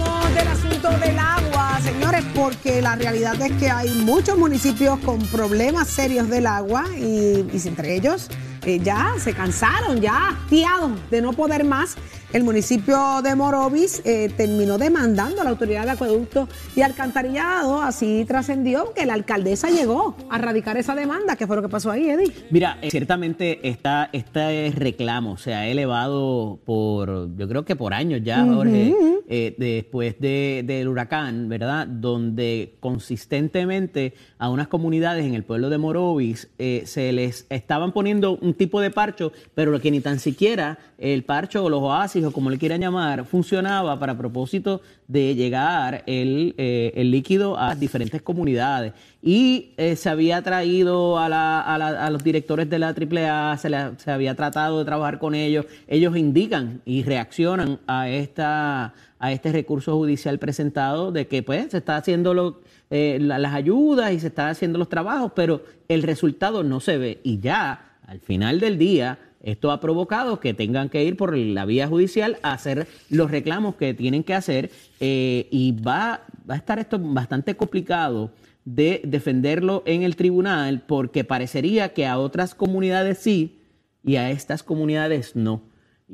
[0.00, 5.18] Hablamos del asunto del agua, señores, porque la realidad es que hay muchos municipios con
[5.26, 8.28] problemas serios del agua y, y entre ellos
[8.64, 11.96] eh, ya se cansaron, ya hastiados de no poder más.
[12.32, 17.82] El municipio de Morovis eh, terminó demandando a la autoridad de acueducto y alcantarillado.
[17.82, 21.36] Así trascendió que la alcaldesa llegó a radicar esa demanda.
[21.36, 22.32] ¿Qué fue lo que pasó ahí, Eddie?
[22.50, 28.22] Mira, eh, ciertamente está, este reclamo se ha elevado por, yo creo que por años
[28.24, 28.94] ya, Jorge,
[29.28, 31.86] eh, después de- del huracán, ¿verdad?
[31.86, 38.51] Donde consistentemente a unas comunidades en el pueblo de Morovis se les estaban poniendo un
[38.54, 42.50] tipo de parcho, pero que ni tan siquiera el parcho o los oasis o como
[42.50, 48.92] le quieran llamar funcionaba para propósito de llegar el, eh, el líquido a diferentes comunidades.
[49.22, 53.56] Y eh, se había traído a, la- a la- a los directores de la AAA,
[53.58, 55.66] se, la- se había tratado de trabajar con ellos.
[55.86, 61.78] Ellos indican y reaccionan a, esta, a este recurso judicial presentado de que pues se
[61.78, 62.60] está haciendo lo-
[62.90, 66.98] eh, la- las ayudas y se están haciendo los trabajos, pero el resultado no se
[66.98, 67.20] ve.
[67.22, 71.64] Y ya al final del día, esto ha provocado que tengan que ir por la
[71.64, 74.70] vía judicial a hacer los reclamos que tienen que hacer
[75.00, 78.30] eh, y va, va a estar esto bastante complicado
[78.66, 83.62] de defenderlo en el tribunal porque parecería que a otras comunidades sí
[84.04, 85.62] y a estas comunidades no.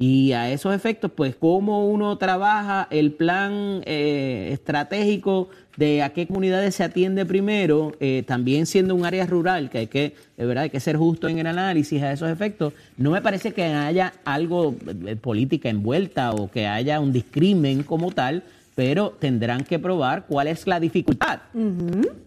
[0.00, 6.28] Y a esos efectos, pues, cómo uno trabaja el plan eh, estratégico de a qué
[6.28, 10.64] comunidades se atiende primero, eh, también siendo un área rural, que hay que, de verdad,
[10.64, 14.12] hay que ser justo en el análisis a esos efectos, no me parece que haya
[14.24, 18.44] algo de política envuelta o que haya un discrimen como tal,
[18.76, 21.40] pero tendrán que probar cuál es la dificultad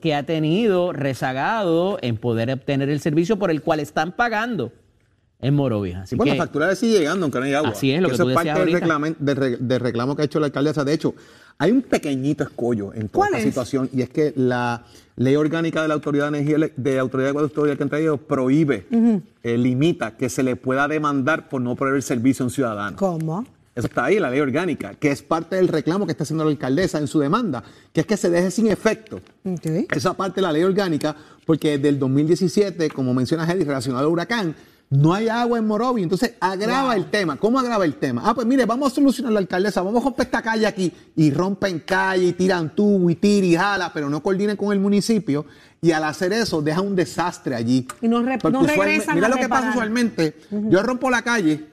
[0.01, 4.73] que ha tenido rezagado en poder obtener el servicio por el cual están pagando
[5.41, 6.03] en Morovia.
[6.03, 7.71] Así bueno, que, la factura sigue llegando, aunque no hay agua.
[7.71, 8.51] Así es, lo que Eso tú es parte
[9.19, 10.83] del, reclamo que ha hecho la alcaldesa.
[10.85, 11.15] De hecho,
[11.57, 13.45] hay un pequeñito escollo en toda ¿Cuál esta es?
[13.45, 14.83] situación y es que la
[15.15, 18.85] ley orgánica de la Autoridad de Energía de Autoridad de Acueducto y Alcantarillado prohíbe,
[19.43, 22.97] eh, limita que se le pueda demandar por no proveer el servicio a un ciudadano.
[22.97, 23.45] ¿Cómo?
[23.73, 26.51] Eso está ahí, la ley orgánica, que es parte del reclamo que está haciendo la
[26.51, 29.87] alcaldesa en su demanda, que es que se deje sin efecto Ok.
[29.95, 34.11] esa parte de la ley orgánica, porque desde el 2017, como menciona Hedy, relacionado al
[34.11, 34.55] huracán,
[34.91, 36.03] no hay agua en Morovi.
[36.03, 37.37] Entonces agrava el tema.
[37.37, 38.21] ¿Cómo agrava el tema?
[38.25, 41.31] Ah, pues mire, vamos a solucionar la alcaldesa, vamos a romper esta calle aquí y
[41.31, 45.45] rompen calle y tiran tubo y tira y jala, pero no coordinan con el municipio.
[45.81, 47.87] Y al hacer eso, deja un desastre allí.
[48.01, 50.35] Y no re- no regresan Mira lo que pasa usualmente.
[50.69, 51.65] Yo rompo la calle,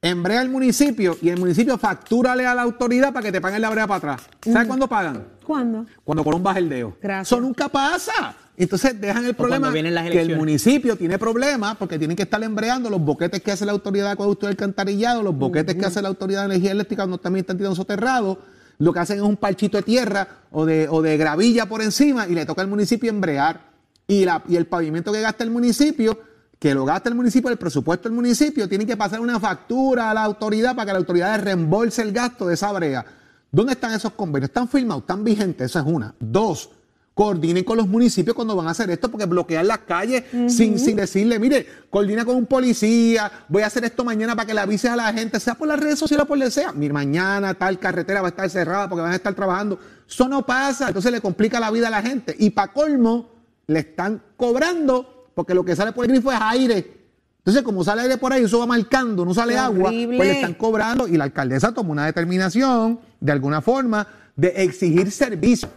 [0.00, 3.70] embrea el municipio y el municipio factúrale a la autoridad para que te paguen la
[3.70, 4.28] brea para atrás.
[4.42, 5.24] ¿Sabes cuándo pagan?
[5.44, 5.84] ¿Cuándo?
[6.04, 6.96] Cuando Colón baja el dedo.
[7.02, 7.32] Gracias.
[7.32, 8.34] Eso nunca pasa.
[8.56, 13.00] Entonces dejan el problema que el municipio tiene problemas porque tienen que estar embreando los
[13.00, 16.40] boquetes que hace la autoridad de acueducto y alcantarillado, los boquetes que hace la autoridad
[16.42, 18.38] de energía eléctrica cuando también están tirando soterrados.
[18.78, 22.28] Lo que hacen es un parchito de tierra o de, o de gravilla por encima
[22.28, 23.72] y le toca al municipio embrear.
[24.06, 26.18] Y, la, y el pavimento que gasta el municipio,
[26.58, 30.14] que lo gasta el municipio, el presupuesto del municipio, tiene que pasar una factura a
[30.14, 33.04] la autoridad para que la autoridad reembolse el gasto de esa brea.
[33.50, 34.50] ¿Dónde están esos convenios?
[34.50, 35.04] ¿Están firmados?
[35.04, 35.70] ¿Están vigentes?
[35.70, 36.14] Esa es una.
[36.18, 36.70] Dos,
[37.14, 40.96] coordinen con los municipios cuando van a hacer esto, porque bloquear las calles sin, sin
[40.96, 44.90] decirle, mire, coordina con un policía, voy a hacer esto mañana para que le avises
[44.90, 46.72] a la gente, sea por las redes sociales o por que sea.
[46.72, 49.78] Mire, mañana tal carretera va a estar cerrada porque van a estar trabajando.
[50.08, 52.34] Eso no pasa, entonces le complica la vida a la gente.
[52.36, 53.30] Y para colmo,
[53.68, 57.04] le están cobrando porque lo que sale por el grifo es aire.
[57.38, 60.16] Entonces, como sale aire por ahí, eso va marcando, no sale Qué agua, horrible.
[60.16, 65.10] pues le están cobrando y la alcaldesa tomó una determinación, de alguna forma, de exigir
[65.12, 65.68] servicio.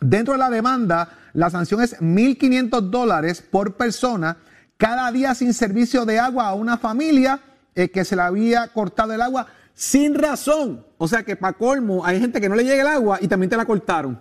[0.00, 4.36] Dentro de la demanda, la sanción es 1.500 dólares por persona
[4.76, 7.40] cada día sin servicio de agua a una familia
[7.74, 10.84] eh, que se le había cortado el agua sin razón.
[10.98, 13.50] O sea que para colmo hay gente que no le llega el agua y también
[13.50, 14.20] te la cortaron.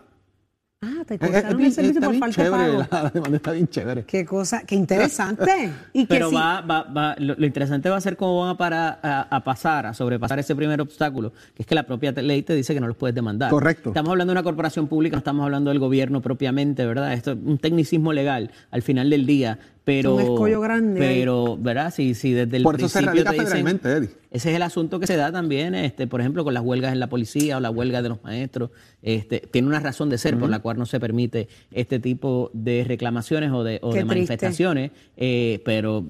[0.86, 2.78] Ah, te Eh, eh, cortaron el servicio está por falta de pago.
[2.80, 4.04] la, la demanda está bien chévere.
[4.06, 5.71] Qué cosa, qué interesante.
[5.93, 8.50] Y que Pero sí- va, va, va, lo, lo interesante va a ser cómo van
[8.52, 12.12] a, para, a, a pasar, a sobrepasar ese primer obstáculo, que es que la propia
[12.12, 13.50] ley te dice que no los puedes demandar.
[13.50, 13.89] Correcto.
[13.89, 17.13] Estamos hablando de una corporación pública, no estamos hablando del gobierno propiamente, ¿verdad?
[17.13, 20.15] Esto es un tecnicismo legal al final del día, pero...
[20.15, 21.00] Un escollo grande.
[21.00, 21.93] Pero, ¿verdad?
[21.93, 24.10] Si, si desde el Por eso se principio radica te dicen- federalmente, Eddie.
[24.32, 27.00] Ese es el asunto que se da también, este, por ejemplo, con las huelgas en
[27.00, 28.71] la policía o la huelga de los maestros.
[29.02, 32.84] Este, tiene una razón de ser por la cual no se permite este tipo de
[32.86, 36.06] reclamaciones o de, o manifestaciones, eh, pero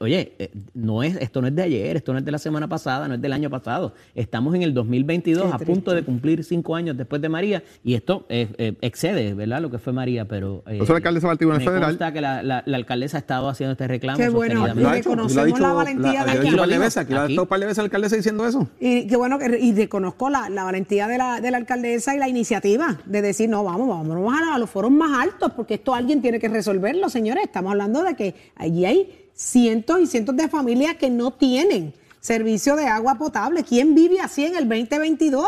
[0.00, 2.68] oye, eh, no es, esto no es de ayer, esto no es de la semana
[2.68, 3.94] pasada, no es del año pasado.
[4.14, 7.94] Estamos en el 2022, Qué a punto de cumplir cinco años después de María, y
[7.94, 9.60] esto eh, eh, excede, ¿verdad?
[9.62, 12.12] Lo que fue María, pero eh, la alcaldesa al Tribunal me Federal.
[12.12, 15.58] que la, la- la alcaldesa ha estado haciendo este reclamo Qué bueno, Y reconocemos dicho,
[15.62, 16.40] la valentía de lo ha aquí.
[16.50, 17.32] dicho un de veces, aquí lo ha aquí.
[17.32, 18.68] estado un par de veces la alcaldesa diciendo eso.
[18.80, 22.18] Y qué bueno que y reconozco la, la valentía de la, de la alcaldesa y
[22.18, 25.94] la iniciativa de decir, no, vamos, vamos a, a los foros más altos, porque esto
[25.94, 27.44] alguien tiene que resolverlo, señores.
[27.44, 32.76] Estamos hablando de que allí hay cientos y cientos de familias que no tienen servicio
[32.76, 33.64] de agua potable.
[33.64, 35.46] ¿Quién vive así en el 2022?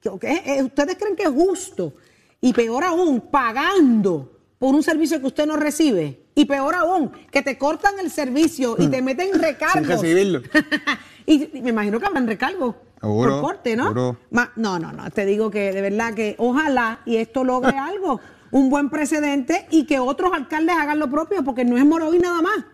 [0.00, 1.94] ¿Qué- qué- eh, ¿Ustedes creen que es justo?
[2.40, 6.24] Y peor aún, pagando por un servicio que usted no recibe.
[6.34, 9.80] Y peor aún, que te cortan el servicio y te meten recargos.
[9.82, 10.42] Sin recibirlo.
[11.26, 13.92] y, me imagino que habrán recargos por corte, ¿no?
[14.30, 15.10] Ma- no, no, no.
[15.10, 18.20] Te digo que de verdad que ojalá y esto logre algo,
[18.50, 22.40] un buen precedente y que otros alcaldes hagan lo propio, porque no es Morovi nada
[22.42, 22.64] más.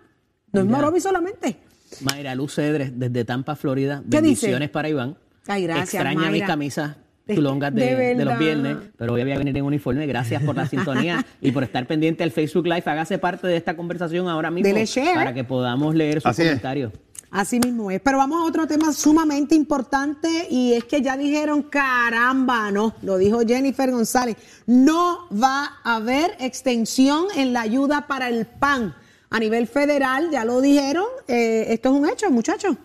[0.55, 0.67] No es.
[0.67, 1.57] Morovi solamente.
[2.01, 4.03] Mayra Luz Cedres, desde Tampa, Florida.
[4.11, 4.69] ¿Qué Bendiciones dice?
[4.69, 5.17] para Iván.
[5.47, 9.39] Ay, gracias, Extraña mis camisas tulongas de, de de los viernes, pero hoy voy a
[9.39, 10.07] venir en uniforme.
[10.07, 12.83] Gracias por la sintonía y por estar pendiente al Facebook Live.
[12.85, 14.75] Hágase parte de esta conversación ahora mismo
[15.15, 16.49] para que podamos leer sus Así es.
[16.49, 16.93] comentarios.
[17.31, 18.01] Así mismo es.
[18.01, 23.17] Pero vamos a otro tema sumamente importante y es que ya dijeron, caramba, no, lo
[23.19, 24.37] dijo Jennifer González,
[24.67, 28.95] no va a haber extensión en la ayuda para el PAN.
[29.35, 32.77] A nivel federal, ya lo dijeron, eh, esto es un hecho, muchachos.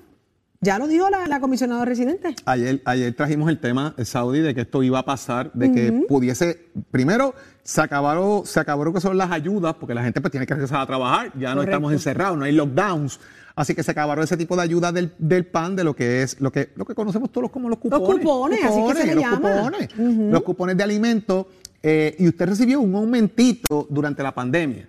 [0.62, 2.36] Ya lo dijo la, la comisionada residente.
[2.46, 6.06] Ayer, ayer trajimos el tema, eh, Saudi, de que esto iba a pasar, de que
[6.10, 10.32] pudiese, primero, se acabaron, se acabó lo que son las ayudas, porque la gente pues
[10.32, 13.20] tiene que regresar a trabajar, ya no estamos encerrados, no hay lockdowns.
[13.56, 16.42] Así que se acabaron ese tipo de ayuda del, del PAN, de lo que es,
[16.42, 18.26] lo que, lo que conocemos todos como los cupones.
[18.26, 19.52] cupones, así que se le los llama.
[19.52, 21.46] Cupones, Los cupones de alimentos.
[21.82, 24.88] Eh, y usted recibió un aumentito durante la pandemia.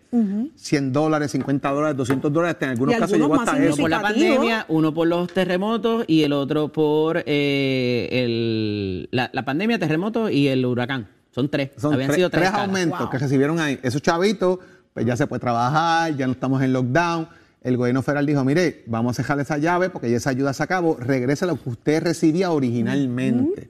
[0.57, 3.70] 100 dólares, 50 dólares, 200 dólares, en algunos Y casos algunos llegó más hasta Uno
[3.72, 3.81] eso.
[3.83, 9.44] por la pandemia, uno por los terremotos y el otro por eh, el, la, la
[9.44, 11.09] pandemia, terremotos y el huracán.
[11.33, 11.70] Son tres.
[11.76, 13.79] Son Habían tre- sido tres, tres aumentos que recibieron ahí.
[13.83, 14.59] Esos chavitos,
[14.92, 17.29] pues ya se puede trabajar, ya no estamos en lockdown.
[17.62, 20.62] El gobierno federal dijo, mire, vamos a dejarle esa llave porque ya esa ayuda se
[20.62, 23.68] acabó, regrese lo que usted recibía originalmente.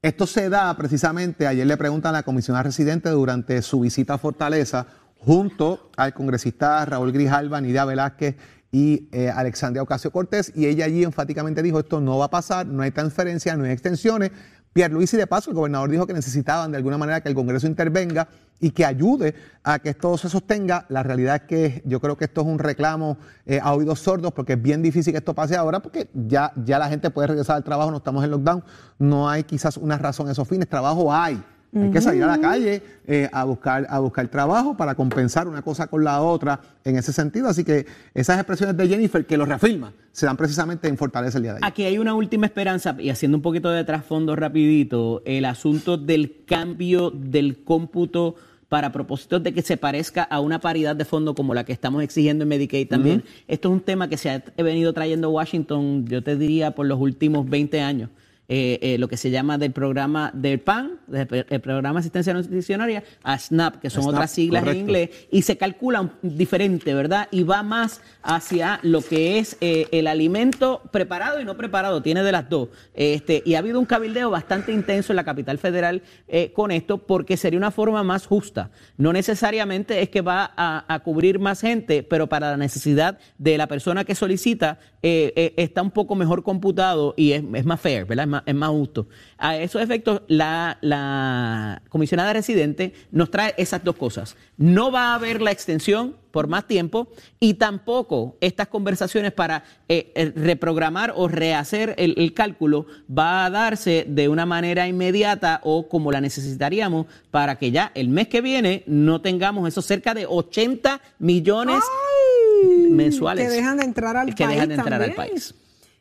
[0.00, 4.18] Esto se da precisamente, ayer le preguntan a la comisionada residente durante su visita a
[4.18, 8.36] Fortaleza, junto al congresista Raúl Grijalva, Nidia Velázquez
[8.70, 12.64] y eh, Alexandria Ocasio Cortés, y ella allí enfáticamente dijo, esto no va a pasar,
[12.64, 14.30] no hay transferencia, no hay extensiones.
[14.72, 18.28] Pierluisi de paso, el gobernador dijo que necesitaban de alguna manera que el Congreso intervenga
[18.60, 20.86] y que ayude a que esto se sostenga.
[20.88, 24.32] La realidad es que yo creo que esto es un reclamo eh, a oídos sordos
[24.32, 27.56] porque es bien difícil que esto pase ahora porque ya, ya la gente puede regresar
[27.56, 28.64] al trabajo, no estamos en lockdown,
[28.98, 31.42] no hay quizás una razón a esos fines, trabajo hay.
[31.74, 35.60] Hay que salir a la calle eh, a, buscar, a buscar trabajo para compensar una
[35.60, 37.46] cosa con la otra en ese sentido.
[37.46, 41.42] Así que esas expresiones de Jennifer que lo reafirma se dan precisamente en Fortaleza el
[41.42, 41.68] día de ayer.
[41.68, 46.44] Aquí hay una última esperanza y haciendo un poquito de trasfondo rapidito, el asunto del
[46.46, 48.36] cambio del cómputo
[48.68, 52.02] para propósitos de que se parezca a una paridad de fondo como la que estamos
[52.02, 53.24] exigiendo en Medicaid también.
[53.46, 57.00] Esto es un tema que se ha venido trayendo Washington, yo te diría, por los
[57.00, 58.10] últimos 20 años.
[58.50, 62.32] Eh, eh, lo que se llama del programa del PAN, del el programa de asistencia
[62.32, 64.78] nutricionaria, a SNAP, que son SNAP, otras siglas correcto.
[64.78, 67.28] en inglés, y se calcula diferente, ¿verdad?
[67.30, 72.22] Y va más hacia lo que es eh, el alimento preparado y no preparado, tiene
[72.22, 72.70] de las dos.
[72.94, 76.96] Este, y ha habido un cabildeo bastante intenso en la capital federal eh, con esto,
[76.96, 78.70] porque sería una forma más justa.
[78.96, 83.58] No necesariamente es que va a, a cubrir más gente, pero para la necesidad de
[83.58, 88.24] la persona que solicita, está un poco mejor computado y es, es más fair, ¿verdad?
[88.24, 89.06] Es más, es más justo.
[89.36, 94.36] A esos efectos, la, la comisionada residente nos trae esas dos cosas.
[94.56, 97.08] No va a haber la extensión por más tiempo
[97.40, 103.50] y tampoco estas conversaciones para eh, eh, reprogramar o rehacer el, el cálculo va a
[103.50, 108.40] darse de una manera inmediata o como la necesitaríamos para que ya el mes que
[108.42, 114.34] viene no tengamos esos cerca de 80 millones Ay, mensuales Que dejan de entrar al
[114.34, 114.54] que país.
[114.54, 115.30] dejan de entrar al también.
[115.32, 115.54] país.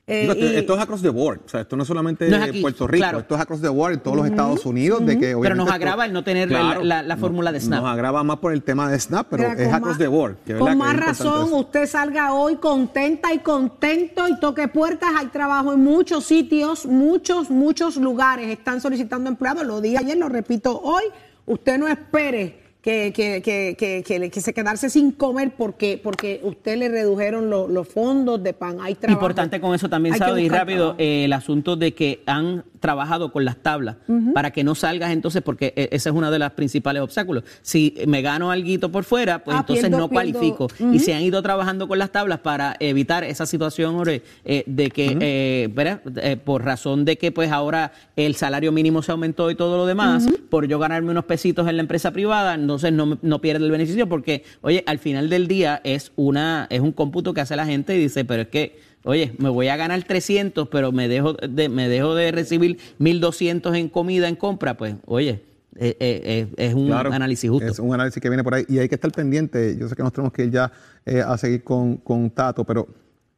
[0.10, 2.30] Eh, Digo, esto, y- esto es across the board, o sea, esto no es solamente
[2.30, 3.20] No es aquí, Puerto Rico, claro.
[3.20, 5.76] esto es across the board en todos los Estados Unidos, de que Pero nos esto-
[5.76, 7.82] agrava el no tener la- la- la fórmula de SNAP.
[7.84, 10.38] Nos agrava más por el tema de SNAP, pero Mira, es across más- the board.
[10.45, 11.58] que Con más razón, eso.
[11.58, 15.10] usted salga hoy contenta y contento y toque puertas.
[15.18, 18.47] Hay trabajo en muchos sitios, muchos, muchos lugares.
[18.47, 19.66] Están solicitando empleados.
[19.68, 21.03] Lo dije ayer, lo repito hoy.
[21.45, 26.88] Usted no espere que, que, que, que, se quedarse sin comer porque, porque usted le
[26.88, 28.77] redujeron lo- los fondos de pan.
[28.81, 29.19] Hay trabajo.
[29.19, 33.43] Importante con eso también, Saudi, y rápido, eh, el asunto de que han trabajado con
[33.43, 33.95] las tablas
[34.35, 37.43] para que no salgas entonces, porque eh, ese es uno de los principales obstáculos.
[37.61, 40.31] Si me gano algo por fuera, pues Ah, entonces pierdo- no pierdo.
[40.39, 40.67] cualifico.
[40.93, 44.01] Y se han ido trabajando con las tablas para evitar esa situación
[44.45, 46.01] eh, de que, eh, ¿verdad?
[46.17, 49.85] Eh, por razón de que pues ahora el salario mínimo se aumentó y todo lo
[49.85, 53.65] demás, por yo ganarme unos pesitos en la empresa privada, entonces no, me- no pierde
[53.65, 57.55] el beneficio porque, oye, al final del día es una es un cómputo que hace
[57.55, 61.07] la gente y dice, pero es que Oye, me voy a ganar 300, pero me
[61.07, 64.75] dejo de, me dejo de recibir 1200 en comida, en compra.
[64.75, 65.43] Pues, oye,
[65.78, 67.65] eh, eh, eh, es un Claro, análisis justo.
[67.71, 69.78] Es un análisis que viene por ahí y hay que estar pendiente.
[69.80, 70.73] Yo sé que nos tenemos que ir ya
[71.05, 72.86] eh, a seguir con, con Tato, pero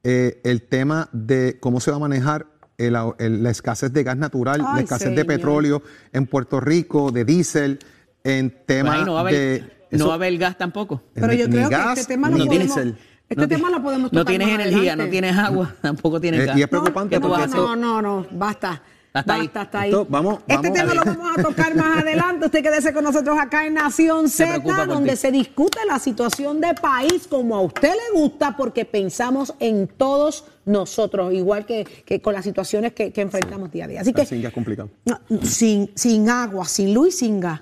[0.03, 2.47] eh, el tema de cómo se va a manejar
[2.79, 5.83] el- el- la escasez de gas natural, la escasez de petróleo
[6.13, 7.77] en Puerto Rico, de diésel,
[8.23, 9.59] en Pues temas ahí no va a haber, de...
[9.91, 11.01] no eso- va a haber gas tampoco.
[11.13, 14.19] Pero yo creo gas, que este tema lo podemos, este No tema lo podemos No
[14.19, 15.03] tocar tienes más energía, adelante.
[15.05, 16.57] no tienes agua, tampoco tienes Eh, gas.
[16.57, 18.81] y es preocupante ¿Qué tú porque no, no, no, basta.
[19.11, 19.41] Hasta ahí.
[19.47, 19.89] Basta, hasta ahí.
[19.89, 20.73] Esto, vamos, este vamos.
[20.73, 22.45] tema lo vamos a tocar más adelante.
[22.45, 25.17] Usted quédese con nosotros acá en Nación Z, donde ti.
[25.17, 30.45] se discute la situación de país como a usted le gusta, porque pensamos en todos
[30.65, 34.01] nosotros, igual que, que con las situaciones que, que enfrentamos día a día.
[34.01, 34.91] Así que sin gas complicado.
[35.05, 37.61] no, sin, sin agua, sin luz y sin gas.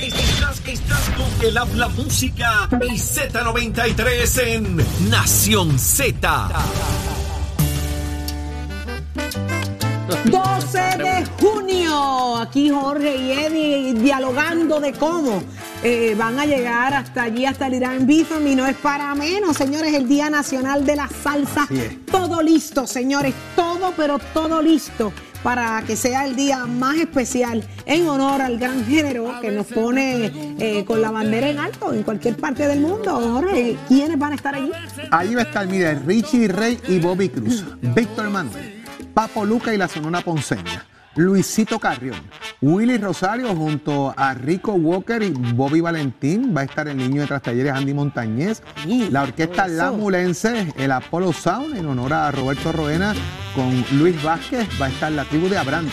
[0.00, 4.76] Estás, estás con el habla música y Z93 en
[5.10, 6.48] Nación Z.
[10.24, 12.36] 12 de junio.
[12.36, 15.42] Aquí Jorge y Eddie dialogando de cómo
[15.82, 18.46] eh, van a llegar hasta allí, hasta el Irán Bitham.
[18.46, 21.66] Y no es para menos, señores, el Día Nacional de la Salsa.
[22.08, 23.34] Todo listo, señores.
[23.56, 25.12] Todo, pero todo listo
[25.42, 30.32] para que sea el día más especial en honor al gran género que nos pone
[30.58, 33.20] eh, con la bandera en alto en cualquier parte del mundo.
[33.20, 34.70] Jorge, ¿quiénes van a estar allí?
[35.10, 38.82] Ahí va a estar, mire, Richie Rey y Bobby Cruz, Víctor Manuel,
[39.14, 40.84] Papo Luca y la Sonora Ponceña,
[41.14, 42.20] Luisito Carrión,
[42.60, 47.40] Willy Rosario junto a Rico Walker y Bobby Valentín, va a estar el niño de
[47.40, 49.74] Talleres Andy Montañez, Sí, la orquesta eso.
[49.76, 53.14] La Mulense, el Apollo Sound en honor a Roberto Roena
[53.58, 55.92] con Luis Vázquez, va a estar la tribu de Abrante,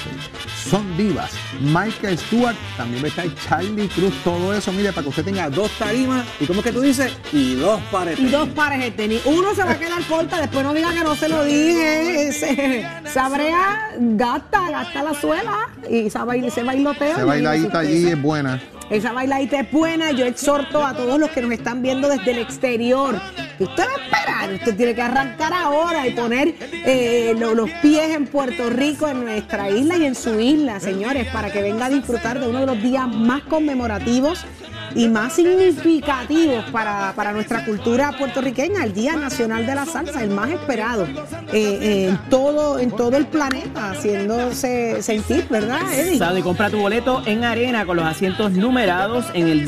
[0.70, 5.10] Son Divas, Michael Stewart, también va a estar Charlie Cruz, todo eso, mire, para que
[5.10, 7.12] usted tenga dos tarimas y ¿cómo es que tú dices?
[7.34, 8.20] Y dos pares.
[8.20, 9.22] Y dos pares de tenis.
[9.26, 12.32] Uno se va a quedar corta, después no diga que no se lo dije.
[12.34, 17.14] Se, sabrea, gasta, gasta la suela y ese, baile, ese bailoteo.
[17.14, 18.62] Ese bailadita allí es buena.
[18.92, 20.12] Esa bailadita es buena.
[20.12, 23.20] Yo exhorto a todos los que nos están viendo desde el exterior.
[23.58, 28.10] Usted va a esperar, usted tiene que arrancar ahora y poner eh, lo- los pies
[28.16, 31.90] en Puerto Rico, en nuestra isla y en su isla, señores, para que venga a
[31.90, 34.46] disfrutar de uno de los días más conmemorativos
[34.96, 40.32] y más significativos para, para nuestra cultura puertorriqueña, el Día Nacional de la Salsa, el
[40.32, 41.14] más esperado eh,
[41.54, 46.18] eh, en, todo, en todo el planeta, haciéndose sentir, ¿verdad, Eddie?
[46.18, 49.66] Saudi, compra tu boleto en arena con los asientos numerados en el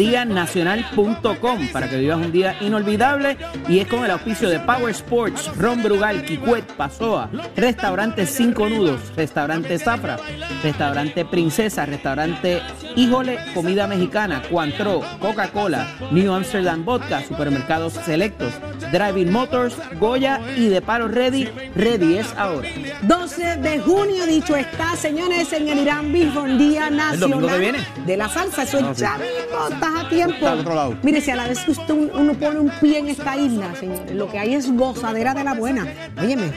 [1.73, 5.83] para que vivas un día inolvidable y es con el auspicio de Power Sports, Ron
[5.83, 10.17] Brugal, Kikwet, Pasoa, Restaurante Cinco Nudos, Restaurante Zafra,
[10.63, 12.61] Restaurante Princesa, Restaurante
[12.95, 18.53] Híjole, comida mexicana, Cuantro, Coca-Cola, New Amsterdam Vodka, supermercados selectos,
[18.91, 21.45] Driving Motors, Goya y de Paro Ready,
[21.75, 22.67] Ready es ahora.
[23.01, 27.79] 12 de junio, dicho está, señores, en el Irán Bifón, Día domingo que Nacional viene.
[28.05, 28.63] de la Salsa.
[28.63, 29.03] Eso Ah, es sí.
[29.03, 30.35] mismo, estás a tiempo.
[30.35, 30.97] Está al otro lado.
[31.03, 33.75] Mire, si a la vez que usted un- uno pone un pie en esta isla,
[33.79, 35.85] señores, lo que hay es gozadera de la buena.
[36.21, 36.51] Óyeme,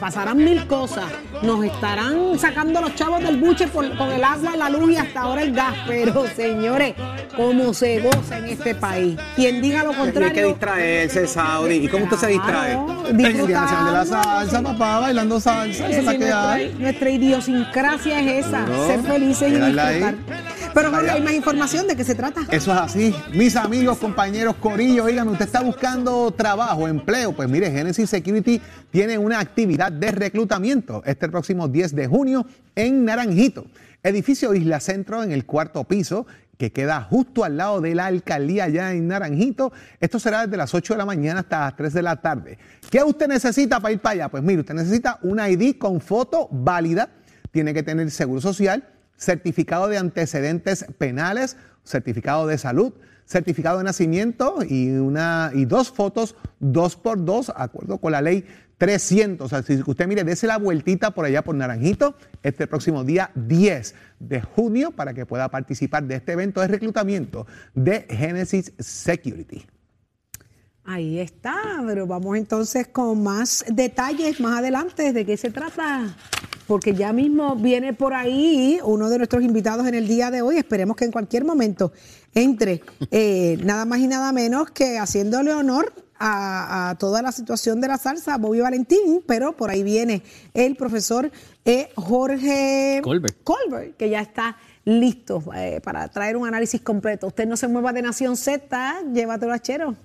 [0.00, 1.04] pasarán mil cosas.
[1.42, 5.20] Nos estarán sacando los chavos del buche por- con el agua, la luz y hasta
[5.20, 5.74] ahora el gas.
[5.86, 6.94] Pero, señores,
[7.36, 9.18] cómo se goza en este país.
[9.34, 10.48] Quien diga lo Y hay que contrario.
[10.48, 11.74] distraerse, Saudi.
[11.76, 12.76] ¿Y cómo usted se distrae?
[12.76, 14.06] Nacional de la disfrutando.
[14.06, 16.76] Salsa, papá, bailando salsa, esa es la que nuestra, hay.
[16.78, 19.72] nuestra idiosincrasia es esa, ser felices y ahí.
[19.72, 20.14] disfrutar.
[20.74, 22.42] Pero Jorge, hay más información de qué se trata.
[22.50, 23.14] Eso es así.
[23.32, 27.32] Mis amigos, compañeros, Corillo, dígame, ¿usted está buscando trabajo, empleo?
[27.32, 33.04] Pues mire, Genesis Security tiene una actividad de reclutamiento este próximo 10 de junio en
[33.06, 33.64] Naranjito.
[34.06, 36.26] Edificio Isla Centro en el cuarto piso
[36.58, 39.72] que queda justo al lado de la alcaldía allá en Naranjito.
[40.00, 42.58] Esto será desde las 8 de la mañana hasta las 3 de la tarde.
[42.88, 44.28] ¿Qué usted necesita para ir para allá?
[44.28, 47.10] Pues mire, usted necesita una ID con foto válida,
[47.50, 52.92] tiene que tener seguro social, certificado de antecedentes penales, certificado de salud,
[53.26, 58.46] certificado de nacimiento y, una, y dos fotos, dos por dos, acuerdo con la ley
[58.78, 59.44] 300.
[59.44, 63.30] O sea, si usted mire, dése la vueltita por allá por Naranjito este próximo día
[63.34, 69.66] 10 de junio para que pueda participar de este evento de reclutamiento de Genesis Security.
[70.84, 76.16] Ahí está, pero vamos entonces con más detalles más adelante de qué se trata.
[76.68, 80.56] Porque ya mismo viene por ahí uno de nuestros invitados en el día de hoy.
[80.56, 81.92] Esperemos que en cualquier momento
[82.34, 87.80] entre eh, nada más y nada menos que haciéndole honor a, a toda la situación
[87.80, 90.22] de la salsa, Bobby Valentín, pero por ahí viene
[90.54, 91.30] el profesor
[91.64, 93.36] eh, Jorge Colbert.
[93.42, 97.26] Colbert, que ya está listo eh, para traer un análisis completo.
[97.26, 99.96] Usted no se mueva de Nación Z, llévatelo a Chero.